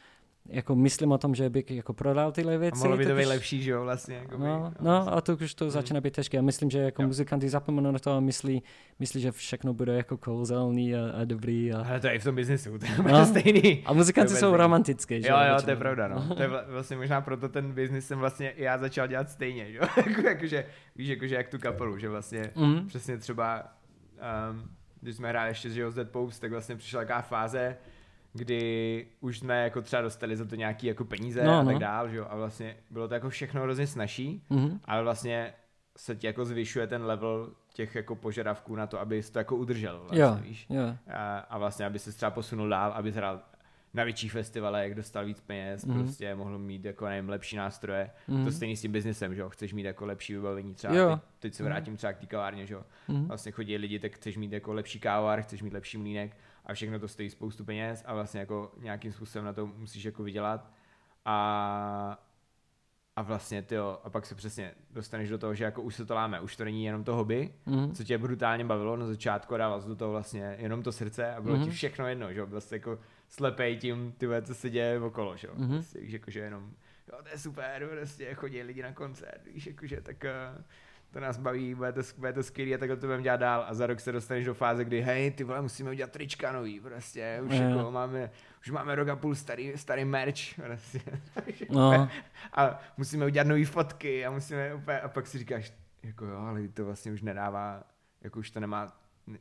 [0.48, 2.80] jako myslím o tom, že bych jako prodal tyhle věci.
[2.80, 4.14] A mohlo by to být lepší, že jo, vlastně.
[4.14, 5.70] Jako no, by, no, no, a to už to hmm.
[5.70, 6.36] začíná být těžké.
[6.36, 7.08] Já myslím, že jako jo.
[7.08, 8.62] muzikanty zapomenou na to a myslí,
[8.98, 11.72] myslí, že všechno bude jako kouzelný a, a dobrý.
[11.72, 11.84] A...
[11.88, 13.26] Ale to je i v tom biznesu, to je no.
[13.26, 13.82] stejný.
[13.86, 15.36] A muzikanti jsou romantické, že jo?
[15.36, 16.34] Jo, jo, to je pravda, no.
[16.34, 19.84] to je vlastně možná proto ten biznis jsem vlastně já začal dělat stejně, že jo?
[20.06, 20.66] jako, jakože,
[20.96, 22.86] víš, jakože jak tu kapelu, že vlastně mm.
[22.86, 23.62] přesně třeba
[24.50, 24.70] um,
[25.02, 27.76] když jsme hráli ještě s Dead Popes, tak vlastně přišla taková fáze,
[28.32, 31.78] kdy už jsme jako třeba dostali za to nějaký jako peníze no, a tak no.
[31.78, 32.26] dál, že jo?
[32.30, 34.78] A vlastně bylo to jako všechno hrozně snažší, mm-hmm.
[34.84, 35.54] ale vlastně
[35.96, 39.98] se ti jako zvyšuje ten level těch jako požadavků na to, aby to jako udržel.
[40.00, 40.66] Vlastně, jo, víš?
[40.70, 40.96] jo.
[41.14, 43.40] A, a vlastně, aby se třeba posunul dál, aby hrál
[43.94, 45.96] na větších festivalech, dostal víc peněz, Mhm.
[45.96, 46.02] mm.
[46.04, 48.10] prostě mohl mít jako nevím, lepší nástroje.
[48.28, 48.36] Mm.
[48.36, 48.44] Mhm.
[48.44, 50.94] To stejný s tím biznesem, že jo, chceš mít jako lepší vybavení třeba.
[50.94, 51.10] Jo.
[51.10, 52.82] Teď, teď se vrátím třeba k té kavárně, že jo.
[53.08, 53.26] Mhm.
[53.26, 56.98] Vlastně chodí lidi, tak chceš mít jako lepší kávovar, chceš mít lepší mlínek a všechno
[56.98, 60.70] to stojí spoustu peněz a vlastně jako nějakým způsobem na to musíš jako vydělat.
[61.24, 62.18] A,
[63.16, 66.14] a vlastně ty a pak se přesně dostaneš do toho, že jako už se to
[66.14, 67.92] láme, už to není jenom to hobby, Mhm.
[67.94, 71.40] co tě brutálně bavilo na začátku a dával do toho vlastně jenom to srdce a
[71.40, 71.58] bylo mm-hmm.
[71.62, 71.74] ti Mhm.
[71.76, 72.98] všechno jedno, že jo, vlastně jako
[73.28, 75.72] slepej tím, ty vole, co se děje okolo, že jo, mm-hmm.
[75.74, 76.70] prostě, víš, jakože jenom,
[77.12, 80.24] jo, to je super, prostě chodí lidi na koncert, víš, jakože tak
[80.56, 80.62] uh,
[81.12, 83.74] to nás baví, bude to, bude to skvělý a takhle to budeme dělat dál a
[83.74, 87.40] za rok se dostaneš do fáze, kdy hej, ty vole, musíme udělat trička nový, prostě,
[87.46, 87.62] už Jo.
[87.62, 91.00] jako máme, už máme rok a půl starý, starý merch, prostě.
[91.70, 92.08] No.
[92.52, 96.68] a musíme udělat nové fotky a musíme úplně, a pak si říkáš, jako jo, ale
[96.68, 97.82] to vlastně už nedává,
[98.22, 98.96] jako už to nemá,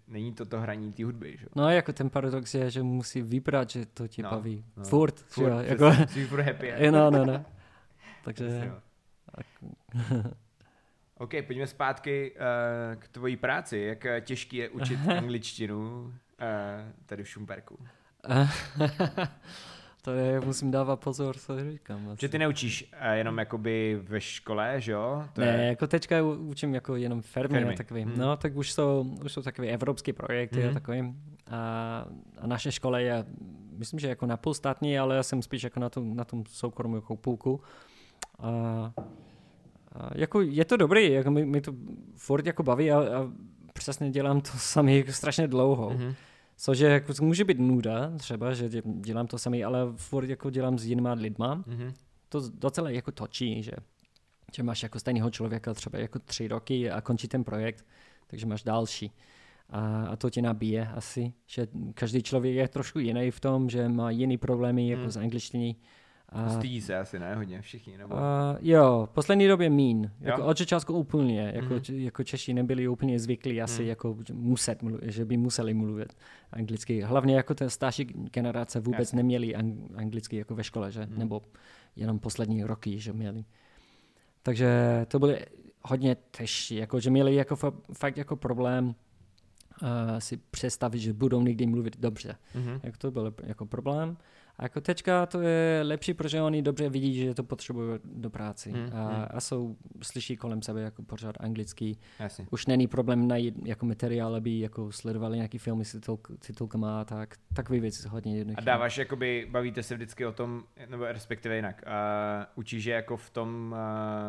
[0.07, 1.45] není to to hraní té hudby, že.
[1.55, 4.65] No jako ten paradox je, že musí vybrat, že to tě No, baví.
[4.77, 4.83] no.
[4.83, 6.73] Furt, Furt, že jo, jako, jsi furt happy.
[6.91, 7.45] no, no, no.
[8.23, 8.75] Takže, jo.
[11.21, 13.77] OK, pojďme zpátky uh, k tvojí práci.
[13.79, 16.11] Jak eh, těžký je učit angličtinu uh,
[17.05, 17.77] tady v Šumperku?
[20.01, 22.09] to je, musím dávat pozor, co říkám.
[22.09, 22.21] asi.
[22.21, 25.25] Že ty neučíš uh, jenom jakoby ve škole, že jo?
[25.33, 28.05] To ne, je, jako teďka učím jako jenom firmy, Firmy, takový.
[28.05, 28.17] mhm.
[28.19, 30.69] No, tak už jsou, už jsou takové evropské projekty Mhm.
[30.69, 31.15] a takový.
[31.51, 32.05] A,
[32.41, 33.25] a naše škola je,
[33.77, 36.95] myslím, že jako napůl státní, ale já jsem spíš jako na tom, na tom soukromém
[36.95, 37.61] jako půlku.
[38.39, 38.93] A,
[39.91, 41.73] a jako je to dobrý, jako mi, mi to
[42.15, 43.31] furt jako baví a, a
[43.73, 45.89] přesně dělám to sami jako strašně dlouho.
[45.89, 46.13] Mhm.
[46.57, 50.49] Což je, jako, může být nuda třeba, že dě- dělám to sami, ale furt jako
[50.49, 51.93] dělám s jinýma lidma Mhm.
[52.29, 53.71] to docela jako točí, že,
[54.55, 57.85] že máš jako stejného člověka třeba jako tři roky a končí ten projekt,
[58.27, 59.11] takže máš další.
[59.69, 63.89] A, a to tě nabíje asi, že každý člověk je trošku jiný v tom, že
[63.89, 65.11] má jiný problémy jako Hmm.
[65.11, 65.75] z angličtiny.
[66.31, 67.35] A, Stydí se asi, ne?
[67.35, 68.17] Hodně všichni, nebo?
[68.17, 70.11] a, jo, v poslední době mín.
[70.21, 71.51] Jako od začátku úplně.
[71.55, 71.81] Jako, Mhm.
[71.99, 73.89] jako Češi nebyli úplně zvyklí asi, Mhm.
[73.89, 76.13] jako muset, že by museli mluvit
[76.51, 77.01] anglicky.
[77.01, 79.17] Hlavně jako ta starší generace vůbec Jasně.
[79.17, 81.05] neměli ang- anglicky jako ve škole, že?
[81.05, 81.19] Mhm.
[81.19, 81.41] Nebo
[81.95, 83.45] jenom poslední roky, že měli.
[84.43, 84.69] Takže
[85.07, 85.33] to bylo
[85.81, 91.41] hodně těžší, jako, že měli jako fa- fakt jako problém uh, si představit, že budou
[91.41, 92.35] někdy mluvit dobře.
[92.55, 92.79] Mhm.
[92.83, 94.17] Jak to byl jako problém.
[94.57, 98.71] A jako teďka to je lepší, protože oni dobře vidí, že to potřebují do práci.
[98.71, 99.25] Hmm, a, hmm.
[99.31, 101.97] a jsou, slyší kolem sebe jako pořád anglicky.
[102.19, 102.47] Jasně.
[102.51, 107.05] Už není problém najít jako materiál, aby jako sledovali nějaký filmy s titulk, titulkama a
[107.05, 107.35] tak.
[107.53, 108.65] Takový věci hodně A jednoduché.
[108.65, 111.91] dáváš, jakoby, bavíte se vždycky o tom, nebo respektive jinak, uh,
[112.55, 113.75] učíš je jako v tom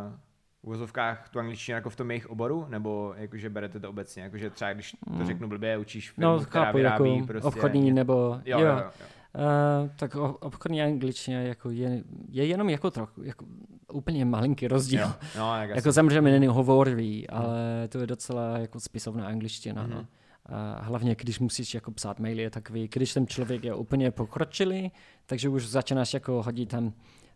[0.08, 0.14] uh,
[0.62, 4.72] uvozovkách tu angličtinu jako v tom jejich oboru, nebo jakože berete to obecně, jakože třeba
[4.72, 5.26] když to Mm.
[5.26, 7.48] řeknu blbě, učíš firmu, No, která chápu, vyrábí jako prostě...
[7.48, 8.40] obchodní nebo...
[8.44, 8.76] Jo, jo, jo.
[8.78, 8.90] jo.
[9.34, 13.44] Uh, tak obchodní angličtina jako je, je jenom jako trochu, jako
[13.92, 15.00] úplně malinký rozdíl.
[15.00, 15.12] jo.
[15.38, 19.82] No, tak Jako samozřejmě není hovorový, ale to je docela jako spisovná angličtina.
[19.82, 19.90] Mhm.
[19.90, 20.06] No.
[20.46, 24.92] A hlavně, když musíš jako psát maily, je takový, když ten člověk je úplně pokročilý,
[25.26, 26.92] takže už začínáš jako hodit tam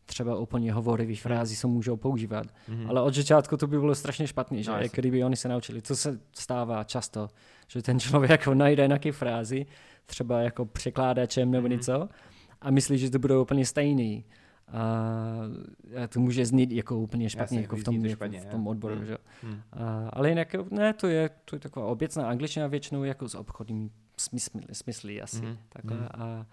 [0.07, 2.47] třeba úplně hovorivý frázy, co můžou používat.
[2.68, 2.90] Mhm.
[2.90, 4.70] Ale od začátku to by bylo strašně špatný, že?
[4.70, 5.82] No, No, kdyby oni se naučili.
[5.82, 7.28] To se stává často,
[7.68, 9.66] že ten člověk jako najde nějaké frázy,
[10.07, 11.76] třeba jako překládačem nebo Mhm.
[11.76, 12.09] něco,
[12.61, 14.24] a myslí, že to budou úplně stejný.
[14.68, 14.80] A
[16.04, 18.44] a to může znít jako úplně špatně, Jasně, jako v tom, to jako špatně, v
[18.46, 18.94] tom odboru.
[18.94, 19.04] Hmm.
[19.07, 19.16] Že?
[19.42, 19.61] Hmm.
[19.72, 23.90] A, ale jinak, ne, to je, to je taková obecná angličtina většinou jako s obchodním
[24.16, 25.42] smysly, smysly asi.
[25.42, 25.57] Mhm.
[25.68, 25.96] Takhle.
[25.96, 26.07] Mhm.
[26.14, 26.46] A,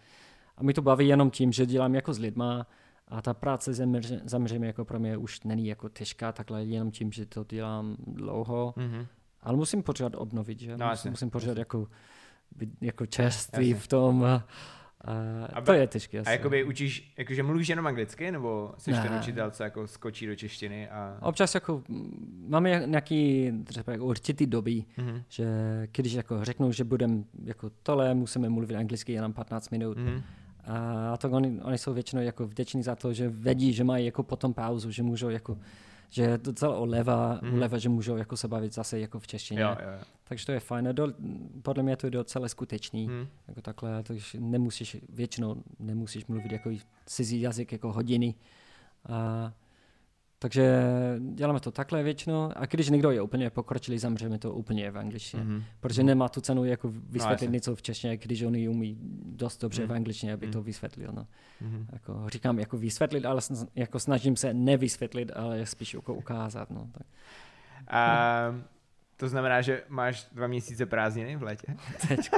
[0.57, 2.67] a mi to baví jenom tím, že dělám jako s lidma
[3.07, 7.11] a ta práce zaměř- samozřejmě jako pro mě už není jako těžká, takhle jenom tím,
[7.11, 9.05] že to dělám dlouho, Mhm.
[9.41, 10.77] ale musím pořád obnovit, že?
[10.77, 11.87] No, musím, musím pořád jako,
[12.81, 13.83] jako čerstvý Jasně.
[13.83, 14.23] v tom.
[14.23, 14.45] A,
[15.01, 16.19] a, A to je těžké.
[16.21, 19.01] A jakoby učíš, jakože mluvíš jenom anglicky, nebo jsi Ne.
[19.01, 21.17] ten učitel, co jako skočí do češtiny a...
[21.21, 21.83] Občas jako
[22.47, 25.21] máme nějaký třeba jako určitý doby, Mhm.
[25.29, 25.45] že
[25.91, 29.97] když jako řeknou, že budeme jako tohle, musíme mluvit anglicky jenom 15 minut.
[29.97, 30.21] Mhm.
[31.11, 34.23] A to oni, oni jsou většinou jako vděční za to, že vědí, že mají jako
[34.23, 35.57] potom pauzu, že můžou jako
[36.13, 37.47] že je docela uleva, Mhm.
[37.51, 37.53] mm.
[37.57, 39.61] uleva, že můžou jako se bavit zase jako v češtině.
[39.61, 39.99] Jo, jo, jo.
[40.23, 40.87] Takže to je fajn.
[40.87, 41.07] A Do,
[41.61, 43.07] podle mě to je docela skutečný.
[43.07, 43.27] Mhm.
[43.47, 46.69] Jako takhle, takže nemusíš, většinou nemusíš mluvit jako
[47.05, 48.35] cizí jazyk jako hodiny.
[49.09, 49.53] A,
[50.43, 50.83] takže
[51.35, 55.43] děláme to takhle většinou a když někdo je úplně pokročilý, zamřeme to úplně v angličtině.
[55.43, 55.63] Mhm.
[55.79, 57.47] Protože nemá tu cenu jako vysvětlit jasně.
[57.47, 59.89] no, něco v češtině, když oni umí dost dobře Mhm.
[59.89, 60.53] v angličtině, aby Mhm.
[60.53, 61.11] to vysvětlil.
[61.13, 61.27] No.
[61.61, 61.87] Mhm.
[61.93, 66.69] Jako, říkám jako vysvětlit, ale sn- jako snažím se nevysvětlit, ale spíš jako ukázat.
[66.69, 66.87] No.
[66.91, 67.07] Tak.
[67.87, 68.15] A
[69.17, 71.67] to znamená, že máš dva měsíce prázdniny v létě?
[72.07, 72.29] Teď.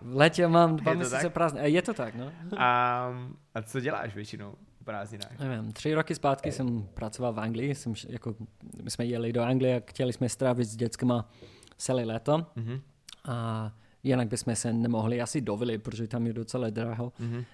[0.00, 1.70] V létě mám dva měsíce prázdniny.
[1.70, 2.32] Je to tak, no.
[2.56, 3.08] A,
[3.54, 4.54] a co děláš většinou
[4.86, 5.38] prázdninách?
[5.38, 8.34] Nevím, tři roky zpátky jsem pracoval v Anglii, jsem, jako,
[8.82, 11.30] my jsme jeli do Anglie a chtěli jsme strávit s dětskama
[11.78, 12.80] celé léto Mhm.
[13.24, 13.72] a
[14.02, 17.12] jinak bychom se nemohli asi dovolit, protože tam je docela draho.
[17.18, 17.36] Mhm.
[17.36, 17.44] Uh,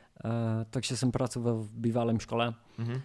[0.70, 2.92] takže jsem pracoval v bývalém škole, Mhm.
[2.92, 3.00] uh,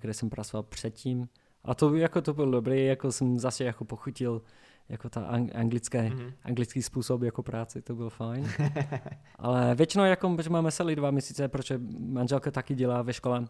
[0.00, 1.28] kde jsem pracoval předtím.
[1.64, 4.42] A to jako to bylo dobré, jako jsem zase jako pochutil
[4.88, 6.32] jako ta ang- anglické, Mhm.
[6.44, 8.48] anglický způsob jako práce, to byl fajn.
[9.38, 13.44] Ale většinou jako, že máme celý dva měsíce, protože manželka taky dělá ve škole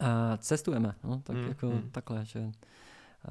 [0.00, 1.90] a cestujeme, no, tak Mm, jako mm.
[1.92, 2.50] takhle, že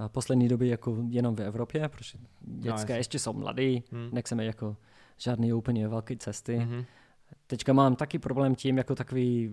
[0.07, 2.95] poslední doby jako jenom v Evropě, protože dětské jasně.
[2.95, 4.09] ještě jsou mladí, Mm.
[4.11, 4.77] nechceme jako
[5.17, 6.57] žádný úplně velké cesty.
[6.59, 6.83] Mhm.
[7.47, 9.51] Teďka mám taky problém tím, jako takový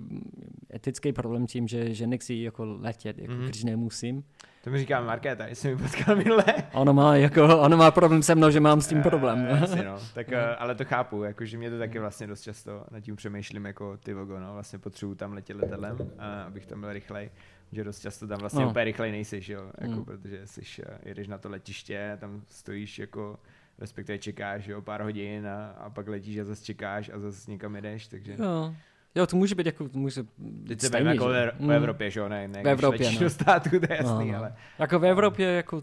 [0.74, 3.44] etický problém tím, že, že nechci jako letět, jako Mhm.
[3.46, 4.24] když nemusím.
[4.64, 6.44] To mi říká Markéta, jestli mi potkal minule.
[6.72, 9.46] A Ona má, jako, ona má problém se mnou, že mám s tím problém.
[9.50, 9.98] Eh, Jasně, no.
[10.14, 10.36] Tak, No.
[10.38, 13.64] eh, ale to chápu, jako, že mě to taky vlastně dost často nad tím přemýšlím,
[13.64, 17.30] jako ty vogo, no, vlastně potřebuju tam letět letadlem, a abych tam byl rychlej,
[17.72, 18.70] že dost často tam vlastně No.
[18.70, 20.04] úplně rychlej nejsiš, jo, jako, Mm.
[20.04, 23.38] protože jsi, eh, jedeš na to letiště, tam stojíš jako,
[23.78, 27.76] respektive čekáš, jo, pár hodin a, a pak letíš a zase čekáš a zase někam
[27.76, 28.36] jedeš, takže...
[28.38, 28.74] Jo.
[29.14, 30.22] Jo, to může být jako, to může
[30.68, 31.32] Teď se stejný, jako že?
[31.32, 31.68] ve, Mm.
[31.68, 33.20] v Evropě, že jo, ne, ne V Evropě, no.
[33.20, 34.38] do státu, to je jasný, No, no.
[34.38, 34.54] ale...
[34.78, 35.82] Jako v Evropě, jako,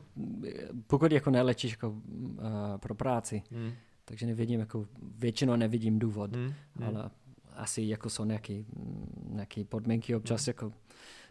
[0.87, 1.97] pokud jako nelečíš jako, uh,
[2.77, 3.71] pro práci, Mm,
[4.05, 4.85] takže nevidím, jako
[5.17, 6.53] většinou nevidím důvod, mm, mm.
[6.83, 7.09] ale
[7.55, 8.63] asi jako jsou nějaké,
[9.69, 10.73] podmínky občas, jako,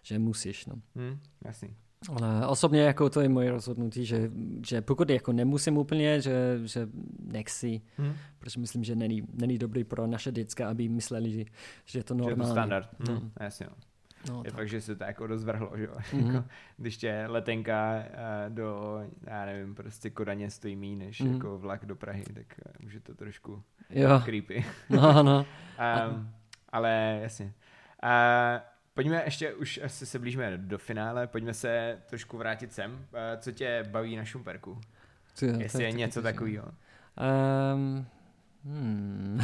[0.02, 0.74] že musíš, no.
[0.94, 1.76] Mm, jasný.
[2.08, 4.30] Ale osobně jako to je moje rozhodnutí, že,
[4.66, 6.88] že pokud jako nemusím úplně, že, že
[7.26, 8.12] nechci, Mm.
[8.38, 11.44] protože myslím, že není, není dobrý pro naše děcka, aby mysleli, že,
[11.84, 12.52] že je to Že je to normální.
[12.52, 12.88] standard.
[13.08, 13.14] No.
[13.14, 13.76] Mm, jasně, no.
[14.30, 14.54] No, Je tak.
[14.54, 15.88] fakt, že se to jako rozvrhlo, že.
[16.12, 16.34] Mhm.
[16.34, 18.10] Jako, když tě letenka eh,
[18.48, 21.32] do, já nevím, prostě Kodaně stojí méně než Mhm.
[21.34, 24.64] jako vlak do Prahy, tak eh, už je to trošku Jo, creepy.
[24.90, 25.46] no, no.
[26.10, 26.28] um,
[26.68, 27.52] ale jasně.
[28.04, 28.10] Uh,
[28.96, 32.92] pojďme ještě, už asi se blížíme do finále, pojďme se trošku vrátit sem.
[32.92, 32.98] Uh,
[33.38, 34.80] co tě baví na Šumperku?
[35.40, 36.64] To, to Jestli je něco takového.
[37.74, 38.06] Um,
[38.64, 39.40] hmm.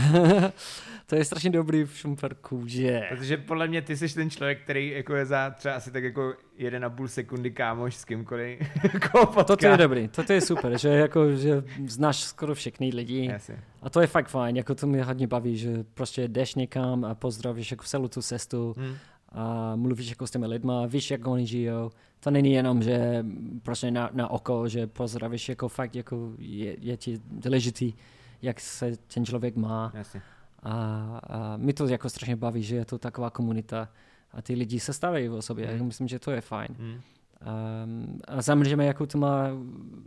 [1.06, 3.02] to je strašně dobrý v Šumperku, že...
[3.08, 6.34] Protože podle mě ty jsi ten člověk, který jako je za třeba asi tak jako
[6.56, 8.60] jeden a půl sekundy kámoš s kýmkoliv
[8.92, 9.44] jako.
[9.44, 13.58] Toto je dobrý, toto je super, že jako, že znáš skoro všechny lidi Jasně.
[13.82, 17.14] a to je fakt fajn, jako to mě hodně baví, že prostě jdeš někam a
[17.14, 18.96] pozdravíš jako celou tu cestu Hm.
[19.34, 21.90] A mluvíš jako s těmi lidma, víš, jak oni žijou.
[22.20, 23.24] To není jenom, že
[23.62, 27.92] prostě na, na oko, že pozdravíš, jako fakt jako je, je ti důležitý,
[28.42, 29.92] jak se ten člověk má.
[29.94, 30.22] Jasně.
[30.62, 30.72] A,
[31.26, 33.88] a mi to jako strašně baví, že je to taková komunita
[34.32, 35.72] a ty lidi se staví o sobě.
[35.72, 35.80] Mm.
[35.80, 35.86] Mm.
[35.86, 36.68] Myslím, že to je fajn.
[36.78, 37.00] Hm.
[37.84, 39.48] Um, a samozřejmě jako to má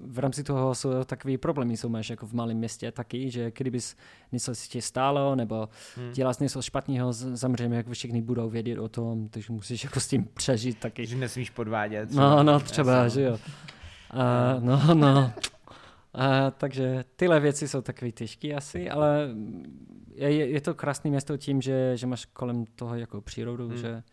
[0.08, 3.96] v rámci toho jsou takový problémy, jsou máš jako v malém městě taky, že kdybys
[4.32, 6.12] něco si tě stálo nebo Hm.
[6.12, 10.28] děláš něco špatného, samozřejmě jako všichni budou vědět o tom, takže musíš jako s tím
[10.34, 11.06] přežít taky.
[11.06, 12.12] Že nesmíš podvádět.
[12.12, 13.38] No, no, třeba, Jasně, že jo.
[14.12, 15.32] A, no, no.
[16.14, 19.30] A, takže tyhle věci jsou takový těžké asi, ale
[20.16, 23.74] je, je, to krásné město tím, že, že máš kolem toho jako přírodu, Hmm.
[23.74, 23.82] hmm.
[23.82, 24.04] že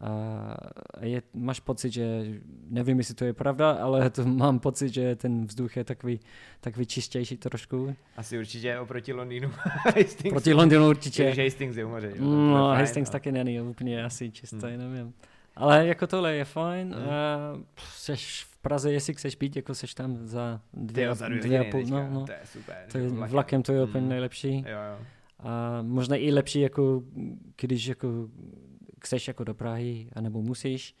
[0.00, 0.56] a
[1.00, 2.24] je, máš pocit, že
[2.68, 6.20] nevím, jestli to je pravda, ale to mám pocit, že ten vzduch je takový,
[6.60, 7.94] takový čistější trošku.
[8.16, 9.50] Asi určitě oproti Londýnu.
[10.30, 11.34] Proti Londýnu určitě.
[11.44, 12.06] Hastings je u moře.
[12.06, 13.12] jo, to je No, fajn, Hastings no.
[13.12, 14.78] taky není úplně asi čistý, Hmm.
[14.78, 15.14] nevím.
[15.56, 16.94] Ale jako tohle je fajn.
[16.94, 17.04] Hmm.
[17.04, 17.62] Uh,
[17.94, 21.60] seš v Praze, jestli chceš být, jako seš tam za dvě, jo, za dvě dvě
[21.60, 22.24] a půl, no, no.
[22.26, 22.76] To je super.
[22.92, 24.08] To že je, jo, vlakem to je úplně Hmm.
[24.08, 24.54] nejlepší.
[24.68, 25.04] Jo, jo.
[25.38, 27.02] A možná i lepší, jako
[27.60, 28.08] když jako
[29.00, 30.94] chceš jako do Prahy, anebo musíš,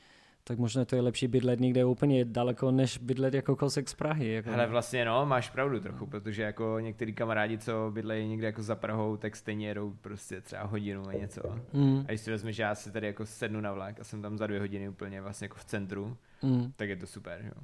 [0.44, 4.32] tak možná to je lepší bydlet někde úplně daleko, než bydlet jako kousek z Prahy.
[4.32, 4.50] Jako.
[4.50, 8.74] Hele, vlastně no, máš pravdu trochu, protože jako některý kamarádi, co bydlejí někde jako za
[8.74, 11.42] Prahou, tak stejně jedou prostě třeba hodinu a něco.
[11.72, 14.22] mm, A když si vezmeš, že já si tady jako sednu na vlak a jsem
[14.22, 16.72] tam za dvě hodiny úplně vlastně jako v centru, mm.
[16.76, 17.62] tak je to super, jo.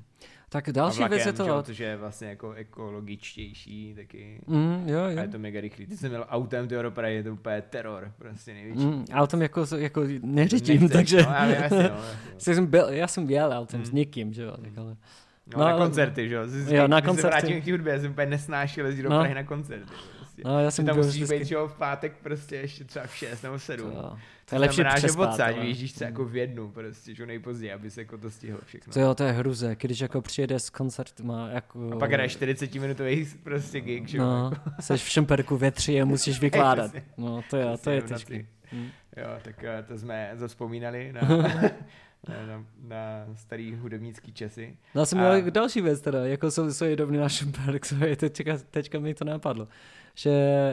[0.49, 1.63] Tak A další vlakem, věc je že jo, to...
[1.63, 4.41] což je vlastně jako ekologičtější taky.
[4.47, 5.19] Mm, jo, A jo.
[5.19, 5.87] je to mega rychlý.
[5.87, 8.87] Ty jsi měl autem do Prahy, je to úplně teror, prostě největší.
[8.87, 11.23] Mm, autem jako, jako Nechceš, takže...
[11.23, 12.55] No, ale jasně, no, jasně.
[12.55, 13.87] Jsem byl, já jsem jel autem Mm.
[13.87, 14.97] s někým, že jo, tak ale...
[15.53, 16.43] No, No, na koncerty, že jo?
[16.69, 17.29] Jo, na když se koncerty.
[17.47, 19.19] vrátím k hudbě, já jsem úplně nesnášel jezdit do No.
[19.19, 19.85] Prahy na koncerty.
[20.43, 20.49] Prostě.
[20.49, 21.39] No, já jsem tam byl musíš vždycky...
[21.39, 23.91] být, že v pátek prostě ještě třeba v 6 nebo 7.
[23.91, 24.17] To, jo.
[24.45, 27.91] to je lepší znamená, že odsaď vyjíždíš třeba jako v jednu, prostě, že nejpozději, aby
[27.91, 28.93] se jako to stihlo všechno.
[28.93, 31.93] To jo, to je hruze, když jako přijede z koncert, má jako...
[31.93, 34.25] A pak hraješ 40 minutový prostě gig, že jo.
[34.25, 34.83] No, jako.
[34.83, 36.91] jsi v Šumperku ve tři a musíš vykládat.
[37.17, 38.47] No, to jo, to je těžké.
[38.73, 38.89] Mm.
[39.17, 41.21] Jo, tak eh, to jsme zaspomínali na,
[42.29, 44.77] na, na, na starý hudebnický časy.
[44.95, 45.51] No já jsem měl a...
[45.51, 49.69] další věc teda, jako jsou, jsou jedovny na Šumperk, teďka, teďka mi to napadlo,
[50.19, 50.73] že,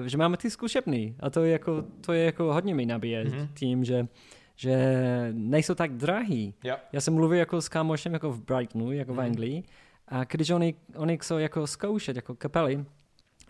[0.00, 3.24] uh, že máme ty zkušebný a to je jako, to je jako hodně mi nabíje
[3.24, 3.48] mm-hmm.
[3.54, 4.08] tím, že
[4.60, 4.76] že
[5.32, 6.54] nejsou tak drahý.
[6.64, 6.76] Jo.
[6.92, 9.16] Já jsem mluvil jako s kámošem jako v Brightonu, jako mm.
[9.16, 9.26] v mhm.
[9.26, 9.62] Anglii
[10.08, 12.84] a když oni, oni chcou jako zkoušet jako kapely,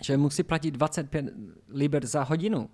[0.02, 1.26] že musí platit 25
[1.68, 2.70] liber za hodinu.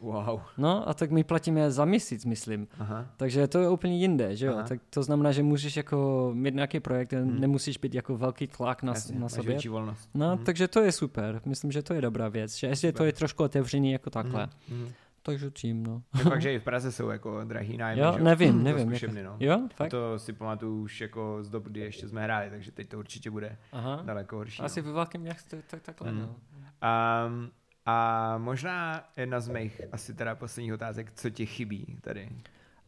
[0.00, 0.40] Wow.
[0.58, 2.68] No a tak my platíme za měsíc, myslím.
[2.78, 3.06] Aha.
[3.16, 4.52] Takže to je úplně jinde, že jo?
[4.52, 4.68] Aha.
[4.68, 7.40] Tak to znamená, že můžeš jako mít nějaký projekt, hmm.
[7.40, 9.58] nemusíš být jako velký tlak na, Jasně, na sobě.
[9.68, 10.10] volnost.
[10.14, 10.44] No, hmm.
[10.44, 11.40] takže to je super.
[11.44, 12.56] Myslím, že to je dobrá věc.
[12.56, 14.48] Že ještě to je trošku otevřený jako takhle.
[14.68, 14.80] Hmm.
[14.80, 14.92] Hmm.
[15.22, 16.02] Takže tím, no.
[16.22, 18.24] Fakt, že i v Praze jsou jako drahý nájmy, Jo, že?
[18.24, 18.88] nevím, nevím.
[18.88, 19.36] Zkušebny, no.
[19.40, 19.86] Jo, fakt?
[19.86, 22.98] A to si pamatuju už jako z doby, kdy ještě jsme hráli, takže teď to
[22.98, 24.02] určitě bude Aha.
[24.04, 24.62] daleko horší.
[24.62, 24.88] Asi no.
[24.88, 26.18] ve velkém městě tak, takhle, mm.
[26.18, 26.26] no.
[26.26, 27.50] Um,
[27.90, 32.28] a možná jedna z mých asi teda posledních otázek, co ti chybí tady?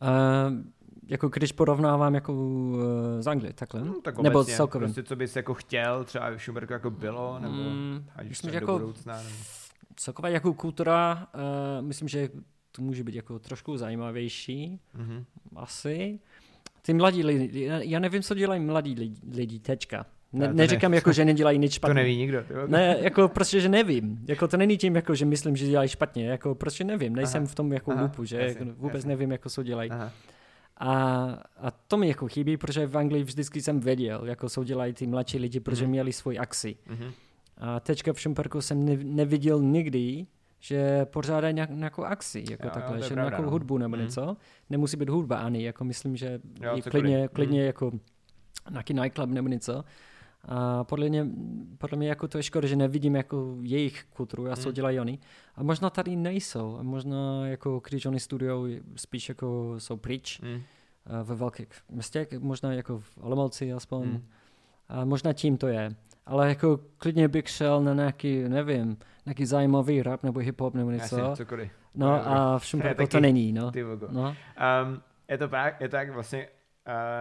[0.02, 0.08] Uh,
[1.08, 2.80] jako když porovnávám jako uh,
[3.20, 3.80] z Anglie, takhle?
[3.80, 4.86] Hmm, tak obecně, nebo celkově.
[4.86, 8.52] Prostě co bys jako chtěl, třeba v Šumberku jako bylo, nebo mm, ať už do
[8.52, 9.16] jako, budoucna.
[9.16, 9.36] Nebo...
[9.96, 12.28] Celková jako kultura, uh, myslím, že
[12.72, 15.24] to může být jako trošku zajímavější, mm-hmm.
[15.56, 16.20] asi.
[16.82, 20.06] Ty mladí lidi, já nevím, co dělají mladí lidi, lidi tečka.
[20.32, 21.90] Ne, neříkám ne, jako, že nedělají nic špatně.
[21.94, 22.44] To neví nikdo.
[22.66, 24.18] Ne, jako prostě, že nevím.
[24.28, 26.26] Jako to není tím, jako, že myslím, že dělají špatně.
[26.26, 27.16] Jako prostě nevím.
[27.16, 29.90] Nejsem aha, v tom jako aha, lupu, že jako, vůbec nevím, jako co dělají.
[29.90, 30.12] Aha.
[30.76, 30.92] A,
[31.56, 35.06] a to mi jako chybí, protože v Anglii vždycky jsem věděl, jako co dělají ty
[35.06, 35.88] mladší lidi, protože mm-hmm.
[35.88, 36.76] měli svůj akci.
[36.88, 37.12] Mm-hmm.
[37.58, 40.26] A teďka v Šumperku jsem ne, neviděl nikdy,
[40.60, 43.50] že pořádají nějak, nějakou akci, jako jo, takhle, jo, že pravda, nějakou no.
[43.50, 44.02] hudbu nebo mm.
[44.02, 44.36] něco.
[44.70, 47.66] Nemusí být hudba ani, jako myslím, že jo, klidně, klidně mm.
[47.66, 47.92] jako
[48.70, 49.84] nějaký nightclub nebo něco.
[50.44, 51.26] A podle mě,
[51.78, 54.74] podle mě jako to je škoda, že nevidím jako jejich kulturu a co mm.
[54.74, 55.18] dělají oni.
[55.54, 56.76] A možná tady nejsou.
[56.76, 60.62] A možná jako když oni studují, spíš jako jsou pryč mm.
[61.22, 64.08] ve velkých městech, možná jako v Olomouci aspoň.
[64.08, 64.28] Mm.
[64.88, 65.94] A možná tím to je.
[66.26, 71.18] Ale jako klidně bych šel na nějaký, nevím, nějaký zajímavý rap nebo hip-hop nebo něco.
[71.18, 71.72] Jasně, cokoliv.
[71.94, 73.72] No a v Šumperku to není, no.
[74.10, 74.28] no.
[74.28, 76.48] Um, je to tak, je tak vlastně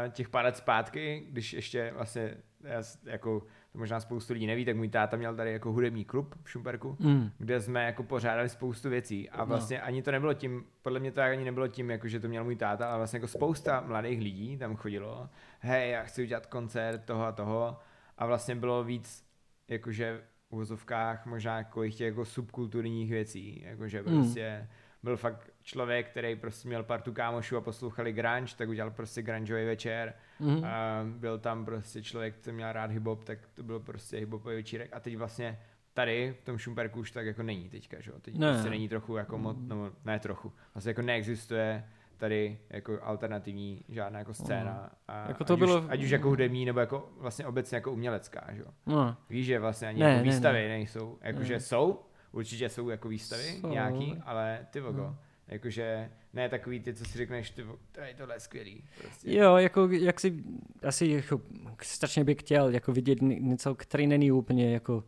[0.06, 4.66] uh, těch pár let zpátky, když ještě vlastně já, jako to možná spoustu lidí neví,
[4.66, 7.32] tak můj táta měl tady jako hudební klub v Šumperku, mm.
[7.38, 9.46] kde jsme jako pořádali spoustu věcí a no.
[9.46, 9.86] vlastně no.
[9.86, 12.56] ani to nebylo tím, podle mě to ani nebylo tím, jako že to měl můj
[12.56, 17.26] táta, ale vlastně jako spousta mladých lidí tam chodilo, hej, já chci udělat koncert toho
[17.26, 17.78] a toho
[18.18, 19.26] a vlastně bylo víc
[19.68, 24.06] jakože v uvozovkách možná jako těch jako subkulturních věcí, jakože mm.
[24.06, 24.68] prostě
[25.04, 29.66] byl fakt člověk, který prostě měl partu kámošů a poslouchali grunge, tak udělal prostě grungeový
[29.66, 30.14] večer.
[30.42, 30.66] Mm-hmm.
[30.66, 34.90] A byl tam prostě člověk, který měl rád hip-hop, tak to byl prostě hip-hopový večírek.
[34.94, 35.60] A teď vlastně
[35.94, 38.12] tady v tom Šumperku už tak jako není teďka, že?
[38.22, 38.52] Teď ne.
[38.52, 40.54] prostě není trochu jako moc, no, ne trochu.
[40.74, 41.84] Vlastně jako neexistuje
[42.18, 44.92] tady jako alternativní žádná jako scéna.
[45.08, 45.80] A jako to ať, bylo...
[45.82, 48.68] už, ať už jako hudební, nebo jako vlastně obecně jako umělecká, že jo.
[48.86, 49.18] No.
[49.30, 50.68] Víš, že vlastně ani ne, jako ne, výstavy ne.
[50.68, 52.00] nejsou, jakože jsou,
[52.32, 53.70] určitě jsou jako výstavy jsou.
[53.70, 55.02] nějaký, ale ty vogo.
[55.02, 55.18] No.
[55.52, 58.84] Jakože ne takový ty, co si řekneš, ty, tady tohle je skvělý.
[59.02, 59.36] Prostě.
[59.36, 60.44] Jo, jako jak si,
[60.84, 61.42] asi jako,
[61.82, 65.04] strašně bych chtěl jako vidět něco, který není úplně jako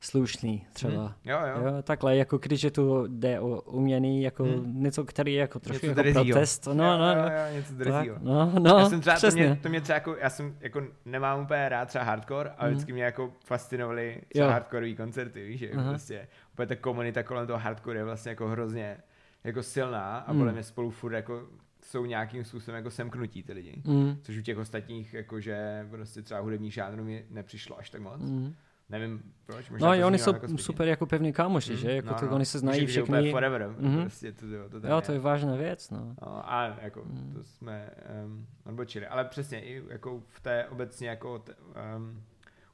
[0.00, 1.02] slušný třeba.
[1.02, 1.14] Hmm.
[1.24, 1.66] Jo, jo.
[1.66, 4.82] jo, takhle, jako když je tu jde o umění, jako hmm.
[4.82, 6.66] něco, který je jako trošku něco jako protest.
[6.66, 8.16] No, jo, no, no, jo, něco drzího.
[8.20, 11.42] No, no, já jsem třeba, to mě, to mě třeba jako, já jsem jako nemám
[11.42, 12.74] úplně rád třeba hardcore, ale hmm.
[12.74, 17.46] vždycky mě jako fascinovaly třeba hardcoreové koncerty, víš, že jako prostě úplně ta komunita kolem
[17.46, 18.96] toho hardcore je vlastně jako hrozně
[19.44, 20.40] jako silná a hmm.
[20.40, 21.48] podle mě spolu furt jako
[21.84, 23.82] jsou nějakým způsobem jako semknutí ty lidi.
[23.84, 24.16] Mm.
[24.22, 28.20] Což u těch ostatních, jakože prostě třeba hudební žánru mi nepřišlo až tak moc.
[28.20, 28.54] Mm.
[28.88, 29.70] Nevím proč.
[29.70, 31.78] Možná no, oni jsou jako super jako pevný kámoši, mm.
[31.78, 31.92] že?
[31.92, 32.34] Jako no, to, no.
[32.34, 33.30] oni se znají všichni.
[33.30, 33.74] forever.
[33.80, 34.00] Mm-hmm.
[34.00, 36.16] Prostě to, to, to jo, to je vážná věc, no.
[36.22, 37.32] no a jako mm.
[37.34, 37.90] to jsme
[38.24, 39.06] um, odbočili.
[39.06, 41.54] Ale přesně, i jako v té obecně jako t,
[41.96, 42.22] um,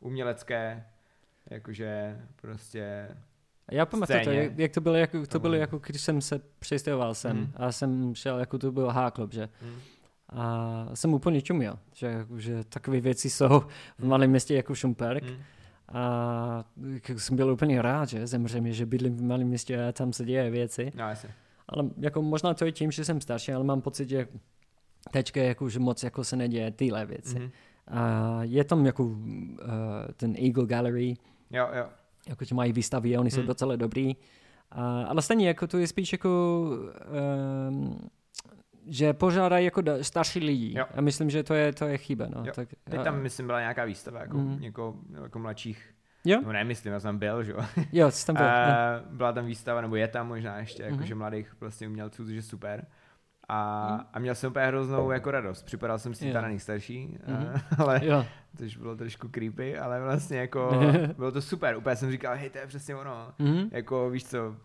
[0.00, 0.84] umělecké,
[1.50, 3.08] jakože prostě
[3.70, 7.14] já pamatuju to, jak, jak to bylo, jako, to bylo jako když jsem se přestěhoval
[7.14, 7.52] sem mm.
[7.56, 9.48] a jsem šel, jako to byl H-klub, že?
[9.62, 9.78] Mm.
[10.28, 13.60] A jsem úplně čuměl, že, že takové věci jsou
[13.98, 15.24] v malém městě jako Šumperk.
[15.24, 15.36] Mm.
[15.92, 16.64] A
[17.16, 20.50] jsem byl úplně rád, že zemře že bydlím v malém městě a tam se děje
[20.50, 20.92] věci.
[20.94, 21.04] No.
[21.68, 24.28] Ale jako možná to je tím, že jsem starší, ale mám pocit, že
[25.10, 27.38] teďka jako, že moc jako se neděje tyhle věci.
[27.38, 27.50] Mm.
[27.86, 29.16] A je tam jako uh,
[30.16, 31.16] ten Eagle Gallery.
[31.50, 31.86] Jo, jo
[32.28, 33.40] jako že mají výstavy a oni hmm.
[33.40, 34.16] jsou docela dobrý.
[34.70, 36.62] A, ale stejně jako to je spíš jako
[37.68, 38.08] um,
[38.86, 40.78] že požádají jako starší lidi.
[40.78, 40.84] Jo.
[40.94, 42.26] A myslím, že to je, to je chyba.
[42.34, 42.44] No.
[42.54, 44.60] Tak, Teď tam, myslím, byla nějaká výstava jako, mm.
[44.60, 46.40] něko, jako mladších Jo?
[46.44, 47.58] No nemyslím, já jsem byl, že jo.
[47.92, 48.44] Jo, jsi tam byl.
[48.46, 50.92] A byla tam výstava, nebo je tam možná ještě, Mhm.
[50.92, 52.86] jakože mladých vlastně umělců, což je super.
[53.48, 54.06] A, Mhm.
[54.12, 55.62] a měl jsem úplně hroznou jako radost.
[55.62, 57.60] Připadal jsem si na nejstarší, Mhm.
[57.78, 58.26] ale Jo.
[58.58, 60.70] Což bylo trošku creepy, ale vlastně jako
[61.16, 61.76] bylo to super.
[61.76, 63.32] Úplně jsem říkal, hej, to je přesně ono.
[63.38, 63.68] Mhm.
[63.72, 64.56] Jako víš co,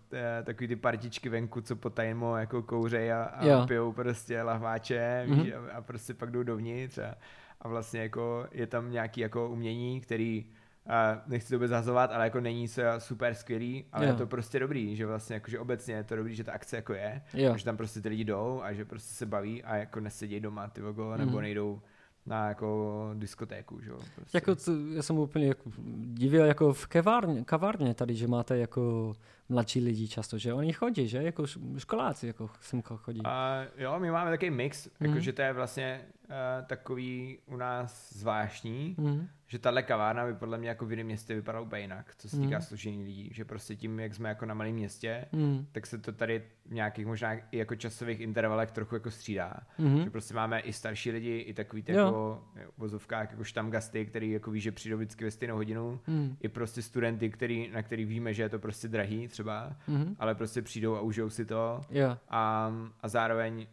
[0.44, 3.66] takový ty partičky venku, co potajmo jako kouřej a, a Jo.
[3.68, 5.42] pijou prostě lahváče, Mhm.
[5.44, 7.16] víš, a, a prostě pak jdou dovnitř a,
[7.62, 10.46] a vlastně jako je tam nějaký jako umění, který
[10.88, 14.12] a nechci to vůbec zahazovat, ale jako není se super skvělý, ale Jo.
[14.12, 16.76] je to prostě dobrý, že vlastně jako, že obecně je to dobrý, že ta akce
[16.76, 17.58] jako je, Jo.
[17.58, 20.68] že tam prostě ty lidi jdou a že prostě se baví a jako nesedí doma
[20.68, 21.42] ty vogo, nebo Mhm.
[21.42, 21.82] nejdou
[22.26, 24.00] na jako diskotéku, že jo.
[24.16, 24.38] Prostě.
[24.38, 29.14] Jako to, já jsem úplně jako divil jako v kavárně, kavárně tady, že máte jako
[29.50, 31.46] mladší lidi často, že oni chodí, že jako
[31.78, 33.22] školáci jako sem chodí.
[33.24, 35.10] A jo, my máme takový mix, Mhm.
[35.10, 39.28] jakože to je vlastně uh, takový u nás zvláštní, Mhm.
[39.48, 42.36] že tahle kavárna by podle mě jako v jiném městě vypadala úplně jinak, co se
[42.38, 42.62] týká Mhm.
[42.62, 45.66] složení lidí, že prostě tím, jak jsme jako na malém městě, Mhm.
[45.72, 49.54] tak se to tady v nějakých možná i jako časových intervalech trochu jako střídá.
[49.78, 50.04] Mhm.
[50.04, 51.98] Že prostě máme i starší lidi, i takový ty Jo.
[52.06, 52.44] jako
[52.76, 56.38] v vozovkách, jako štamgasty, který jako ví, že přijdou vždycky ve stejnou hodinu, Mhm.
[56.42, 60.16] i prostě studenty, který, na který víme, že je to prostě drahý třeba, Mhm.
[60.20, 62.18] ale prostě přijdou a užijou si to Jo.
[62.30, 62.72] a,
[63.02, 63.68] a zároveň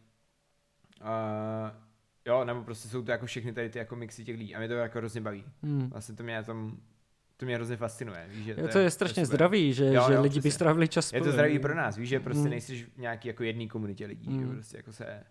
[1.01, 1.71] uh,
[2.27, 4.69] jo, nebo prostě jsou to jako všechny tady ty jako mixy těch lidí a mě
[4.69, 5.45] to jako hrozně baví.
[5.63, 5.91] Mhm.
[5.91, 6.77] Vlastně to mě na tom,
[7.37, 9.37] to mě hrozně fascinuje, víš, že Jo, to je strašně super.
[9.37, 10.51] zdravý, že, Jo, že jo, lidi by přesně.
[10.51, 12.51] strávili čas Je to zdravý pro nás, víš, že prostě Mm.
[12.51, 14.41] nejsi v nějaký jako jedný komunitě lidí, Mm.
[14.41, 15.23] že prostě jako se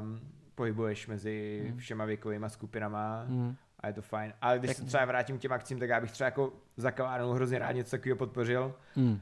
[0.00, 0.20] um,
[0.54, 1.78] pohybuješ mezi Mm.
[1.78, 3.56] všema věkovými skupinama Mhm.
[3.80, 4.32] a je to fajn.
[4.40, 6.90] Ale když Tak- se třeba vrátím k těm akcím, tak já bych třeba jako za
[6.90, 8.74] kavárnou hrozně rád něco takového podpořil.
[8.96, 9.20] Mhm.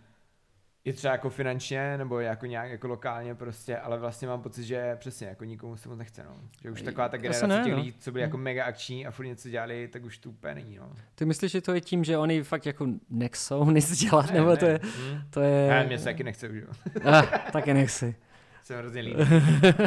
[0.84, 4.96] I třeba jako finančně, nebo jako nějak jako lokálně prostě, ale vlastně mám pocit, že
[4.96, 6.36] přesně jako nikomu se moc nechce, no.
[6.62, 7.78] Že už taková ta generace ne, těch no.
[7.78, 10.76] lidí, co byli jako mega akční a furt něco dělali, tak už to úplně není,
[10.76, 10.92] no.
[11.14, 14.50] Ty myslíš, že to je tím, že oni fakt jako nechcou nic dělat, Ne, nebo
[14.50, 14.56] ne.
[14.56, 15.20] to je, Hm.
[15.30, 15.66] to je...
[15.66, 16.68] Já mě se taky nechce už, jo.
[17.04, 17.22] Ah,
[17.52, 18.14] taky nechci.
[18.62, 19.24] Jsem hrozně líný.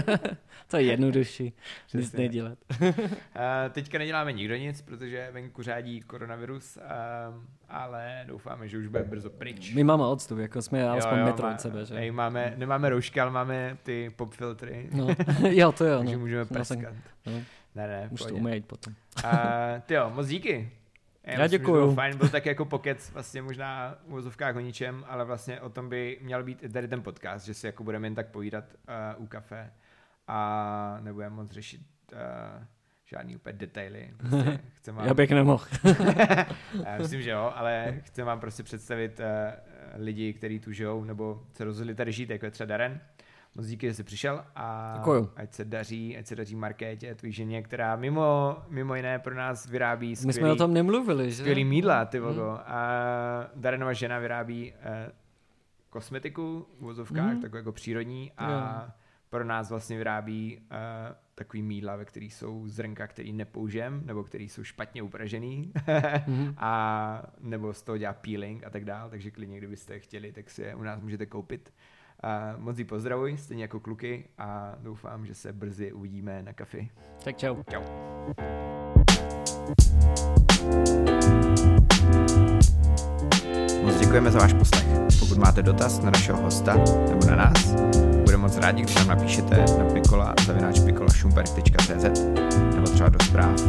[0.67, 1.53] to je jednodušší,
[1.93, 2.57] nic nedělat.
[2.81, 2.87] Uh,
[3.71, 9.29] teďka neděláme nikdo nic, protože venku řádí koronavirus, um, ale doufáme, že už bude brzo
[9.29, 9.73] pryč.
[9.73, 11.95] My máme odstup, jako jsme alespoň metr má- od sebe, že?
[11.95, 15.07] Ej, máme, nemáme roušky, ale máme ty pop filtry, No.
[15.49, 16.19] jo, to jo, takže no.
[16.19, 16.93] můžeme No, prskat.
[17.25, 17.31] no.
[17.75, 18.93] Ne, ne, Už to umejt potom.
[19.23, 19.29] Uh,
[19.85, 20.69] ty jo, moc díky.
[21.25, 21.81] Já myslím, děkuju.
[21.81, 25.69] Bylo fajn, byl tak jako pokec vlastně možná v uvozovkách o ničem, ale vlastně o
[25.69, 28.65] tom by měl být i tady ten podcast, že si jako budeme jen tak povídat
[29.17, 29.71] uh, u kafe
[30.27, 31.81] a nebudeme moc řešit
[32.13, 32.19] uh,
[33.05, 34.13] žádný úplně detaily.
[34.71, 35.65] Prostě vám, Já bych nemohl.
[36.97, 39.25] Myslím, že jo, ale chci vám prostě představit uh,
[39.95, 42.99] lidi, kteří tu žijou, nebo se rozhodli tady žít, jako je třeba Darren.
[43.55, 45.29] Moc díky, že jsi přišel a Děkuju.
[45.35, 49.65] ať se daří, ať se daří Markétě, tvý ženě, která mimo, mimo jiné pro nás
[49.69, 51.37] vyrábí My skvělý, jsme o tom nemluvili, že?
[51.37, 52.51] skvělý mídla, ty vogo.
[52.51, 52.57] Mm.
[52.65, 52.89] A
[53.55, 55.11] Darrenova žena vyrábí uh,
[55.89, 57.41] kosmetiku v vozovkách, Mm.
[57.41, 58.51] takovou jako přírodní a
[58.85, 58.91] Jo.
[59.29, 60.65] pro nás vlastně vyrábí uh,
[61.35, 65.71] takový mídla, ve kterých jsou zrnka, který nepoužijem, nebo který jsou špatně upražený
[66.27, 66.53] Mhm.
[66.57, 70.61] a nebo z toho dělá peeling a tak dál, takže klidně, kdybyste chtěli, tak si
[70.61, 71.73] je u nás můžete koupit.
[72.25, 76.89] A moc jí pozdravuj, stejně jako kluky a doufám, že se brzy uvidíme na kafi.
[77.23, 77.55] Tak čau.
[77.71, 77.81] Čau.
[83.83, 84.85] Moc děkujeme za váš poslech.
[85.19, 86.75] Pokud máte dotaz na našeho hosta
[87.09, 87.75] nebo na nás,
[88.23, 92.23] budeme moc rádi, když nám napíšete na pikola.pikola.schumperk.cz
[92.75, 93.61] nebo třeba do zpráv